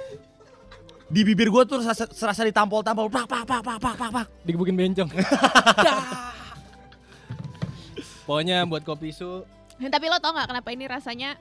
di 1.12 1.20
bibir 1.28 1.52
gua 1.52 1.68
tuh 1.68 1.84
serasa, 1.84 2.08
serasa 2.08 2.40
ditampol-tampol 2.48 3.12
pak 3.12 3.28
pak 3.28 3.44
pak 3.44 3.60
pak 3.60 3.78
pak 3.78 3.94
pak 4.00 4.10
pak. 4.10 4.26
Digebukin 4.48 4.72
bencong. 4.72 5.12
Pokoknya 8.26 8.64
buat 8.64 8.80
kopi 8.86 9.12
su 9.12 9.44
Tapi 9.76 10.06
lo 10.06 10.16
tau 10.22 10.32
gak 10.32 10.48
kenapa 10.48 10.70
ini 10.72 10.86
rasanya? 10.86 11.36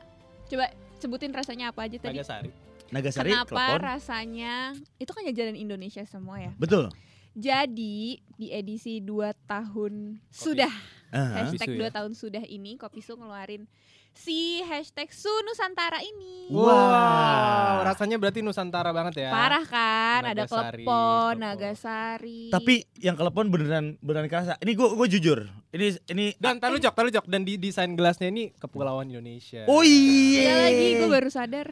Coba 0.49 0.73
sebutin 0.97 1.31
rasanya 1.31 1.71
apa 1.71 1.85
aja 1.87 1.95
tadi. 2.01 2.17
Nagasari. 2.19 2.51
Nagasari 2.91 3.31
Kenapa 3.31 3.47
klepon. 3.55 3.79
rasanya 3.79 4.53
itu 4.99 5.11
kan 5.13 5.23
jajanan 5.23 5.55
Indonesia 5.55 6.03
semua 6.03 6.41
ya. 6.41 6.51
Betul. 6.59 6.91
Jadi 7.31 8.19
di 8.35 8.47
edisi 8.51 8.99
2 8.99 9.31
tahun 9.47 10.19
sudah 10.27 10.73
Ah, 11.11 11.43
hashtag 11.43 11.75
2 11.75 11.81
ya? 11.81 11.91
tahun 11.91 12.11
sudah 12.11 12.43
ini 12.43 12.75
Kopi 12.75 12.99
Su 12.99 13.13
ngeluarin 13.13 13.67
si 14.11 14.59
hashtag 14.61 15.07
Su 15.09 15.31
Nusantara 15.43 15.99
ini. 15.99 16.47
Wow, 16.49 17.83
rasanya 17.85 18.15
berarti 18.15 18.39
Nusantara 18.39 18.89
banget 18.89 19.23
ya. 19.23 19.29
Parah 19.29 19.63
kan, 19.63 20.21
ada 20.25 20.43
Nagasari, 20.43 20.83
klepon, 20.83 20.83
klepon. 20.83 21.33
Nagasari. 21.37 22.41
Tapi 22.49 22.73
yang 22.97 23.15
kelepon 23.15 23.47
beneran 23.47 23.85
beneran 23.99 24.27
kerasa. 24.27 24.55
Ini 24.57 24.71
gua 24.73 24.91
gua 24.93 25.07
jujur. 25.07 25.47
Ini 25.69 25.87
ini 26.09 26.25
Dan 26.35 26.59
taruh 26.59 26.75
jok, 26.75 26.91
taruh 26.91 27.07
jok 27.09 27.23
dan 27.25 27.41
di 27.41 27.55
desain 27.55 27.87
gelasnya 27.89 28.27
ini 28.27 28.51
kepulauan 28.53 29.07
Indonesia. 29.07 29.63
Oh 29.65 29.79
iya. 29.79 30.43
Ada 30.43 30.55
lagi 30.65 30.87
gue 30.93 31.09
baru 31.09 31.29
sadar. 31.29 31.67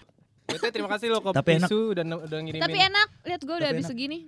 Bete, 0.45 0.67
terima 0.69 0.89
kasih 0.89 1.07
lo 1.09 1.19
kopi 1.21 1.35
Tapi 1.35 1.51
enak. 1.59 1.69
su 1.69 1.93
dan 1.93 2.07
udah 2.09 2.39
ngirimin. 2.41 2.63
Tapi 2.63 2.79
enak, 2.81 3.07
lihat 3.23 3.41
gue 3.41 3.53
udah 3.53 3.59
Tapi 3.61 3.75
habis 3.75 3.85
enak. 3.85 3.93
segini. 3.93 4.19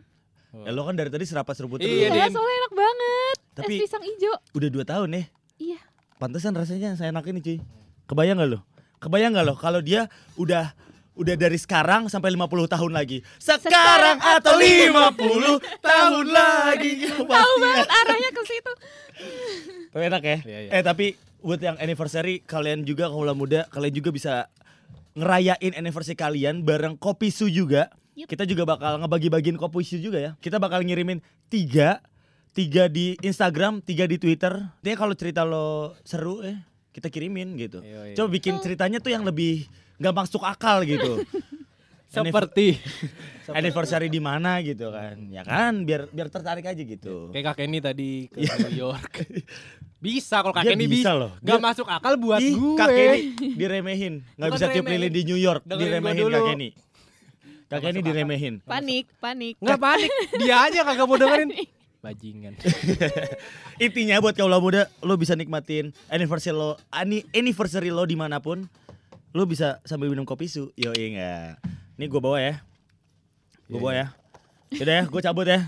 Ya, 0.54 0.69
lo 0.69 0.84
kan 0.84 0.93
dari 0.93 1.08
tadi 1.08 1.24
serapat 1.24 1.56
seruput 1.56 1.80
terus. 1.80 1.88
Iya, 1.89 2.12
Iya, 2.12 2.28
Din. 2.28 2.36
soalnya 2.36 2.56
enak 2.60 2.74
banget. 2.76 3.38
Tapi- 3.56 3.80
es 3.80 3.88
pisang 3.88 4.04
hijau. 4.04 4.36
Udah 4.56 4.70
dua 4.72 4.84
tahun 4.88 5.08
nih. 5.12 5.26
Iya. 5.60 5.80
Pantesan 6.18 6.56
rasanya 6.56 6.96
saya 6.96 7.12
enak 7.12 7.26
ini 7.28 7.40
cuy. 7.44 7.58
Kebayang 8.08 8.40
gak 8.40 8.50
lo? 8.50 8.60
Kebayang 9.02 9.36
gak 9.36 9.46
lo 9.48 9.54
kalau 9.60 9.82
dia 9.84 10.08
udah 10.38 10.72
udah 11.12 11.36
dari 11.36 11.60
sekarang 11.60 12.08
sampai 12.08 12.32
50 12.32 12.72
tahun 12.72 12.92
lagi. 12.96 13.20
Sekarang, 13.38 14.18
atau 14.24 14.56
50 14.56 15.60
tahun 15.84 16.28
lagi. 16.32 17.12
Tahu 17.12 17.54
banget 17.60 17.88
arahnya 17.92 18.30
ke 18.32 18.42
situ. 18.48 18.74
Tapi 19.92 20.04
enak 20.08 20.24
ya. 20.24 20.38
Iya, 20.48 20.60
iya. 20.66 20.70
Eh 20.72 20.84
tapi 20.84 21.20
buat 21.44 21.60
yang 21.60 21.76
anniversary 21.78 22.40
kalian 22.48 22.88
juga 22.88 23.12
kalau 23.12 23.36
muda 23.36 23.68
kalian 23.70 23.94
juga 23.94 24.10
bisa 24.16 24.34
ngerayain 25.18 25.74
anniversary 25.76 26.16
kalian 26.16 26.64
bareng 26.64 26.96
Kopi 26.96 27.28
Su 27.28 27.52
juga. 27.52 27.92
Yup. 28.16 28.28
Kita 28.32 28.48
juga 28.48 28.64
bakal 28.64 29.04
ngebagi-bagiin 29.04 29.60
Kopi 29.60 29.84
Su 29.84 30.00
juga 30.00 30.20
ya. 30.20 30.32
Kita 30.40 30.64
bakal 30.64 30.88
ngirimin 30.88 31.20
tiga 31.52 32.00
tiga 32.52 32.86
di 32.86 33.16
Instagram, 33.20 33.80
tiga 33.80 34.04
di 34.04 34.16
Twitter. 34.16 34.52
Intinya 34.78 34.98
kalau 35.00 35.14
cerita 35.14 35.42
lo 35.42 35.96
seru 36.02 36.42
eh 36.42 36.60
kita 36.92 37.08
kirimin 37.08 37.56
gitu. 37.56 37.80
Iya, 37.80 38.12
iya. 38.12 38.16
Coba 38.16 38.28
bikin 38.30 38.60
ceritanya 38.60 39.00
tuh 39.00 39.10
yang 39.10 39.24
lebih 39.24 39.66
nggak 39.98 40.12
masuk 40.14 40.44
akal 40.44 40.84
gitu. 40.84 41.24
Seperti 42.12 42.76
anniversary 43.58 44.12
di 44.12 44.20
mana 44.20 44.60
gitu 44.60 44.92
kan. 44.92 45.16
Ya 45.32 45.42
kan 45.42 45.88
biar 45.88 46.12
biar 46.12 46.28
tertarik 46.28 46.68
aja 46.68 46.76
gitu. 46.78 47.32
kayak 47.32 47.56
kakek 47.56 47.66
ini 47.66 47.80
tadi 47.80 48.10
ke 48.28 48.44
New 48.68 48.84
York. 48.84 49.12
Bisa 50.02 50.42
kalau 50.42 50.52
Dia 50.52 50.66
kakek 50.66 50.76
ini 50.76 50.86
bisa 50.90 50.98
bisa. 51.08 51.12
loh. 51.14 51.32
Gak 51.40 51.46
Dia- 51.46 51.62
masuk 51.62 51.86
akal 51.86 52.18
buat 52.18 52.42
Ih, 52.42 52.58
gue. 52.58 52.74
kakek 52.74 53.06
ini 53.06 53.22
diremehin. 53.54 54.14
Bukan 54.34 54.50
bisa 54.52 54.66
tiup 54.68 54.90
lilin 54.90 55.14
di 55.14 55.22
New 55.24 55.38
York, 55.38 55.62
Dengerin 55.62 55.86
diremehin 55.94 56.24
dulu. 56.26 56.34
kakek 56.34 56.54
ini. 56.58 56.70
Kakek 57.70 57.86
ini 57.86 57.94
masuk 57.94 57.94
akal. 57.94 58.10
diremehin. 58.10 58.54
Panik, 58.66 59.06
panik. 59.16 59.54
Nggak 59.62 59.78
panik, 59.80 60.12
dia 60.42 60.56
aja 60.58 60.80
kagak 60.82 61.06
mau 61.06 61.16
dengerin. 61.16 61.50
Bajingan. 62.02 62.58
Intinya 63.86 64.18
buat 64.18 64.34
kaula 64.34 64.58
muda, 64.58 64.90
lo 65.06 65.14
bisa 65.16 65.38
nikmatin 65.38 65.94
anniversary 66.10 66.58
lo, 66.58 66.74
ani- 66.90 67.24
anniversary 67.30 67.94
lo 67.94 68.02
di 68.10 68.18
mana 68.18 68.42
pun, 68.42 68.66
lo 69.32 69.46
bisa 69.46 69.78
sambil 69.86 70.10
minum 70.10 70.26
kopi 70.26 70.50
su. 70.50 70.74
Yo 70.74 70.90
iya 70.98 71.08
nggak? 71.14 71.54
Ini 72.02 72.06
gue 72.10 72.18
bawa 72.18 72.42
ya, 72.42 72.66
gue 73.70 73.78
Iya, 73.78 73.78
bawa 73.78 73.94
iya. 73.94 74.02
ya. 74.02 74.08
Yaudah 74.82 74.96
ya, 74.98 75.04
gue 75.06 75.22
cabut 75.22 75.46
ya. 75.46 75.60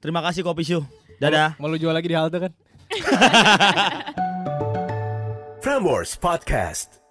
Terima 0.00 0.24
kasih 0.24 0.40
kopi 0.40 0.64
su. 0.64 0.80
Dadah. 1.20 1.60
Mau 1.60 1.68
lu 1.68 1.76
jual 1.76 1.92
lagi 1.92 2.08
di 2.08 2.16
halte 2.16 2.40
kan? 2.40 2.52
Prambors 5.60 6.16
Podcast. 6.16 7.03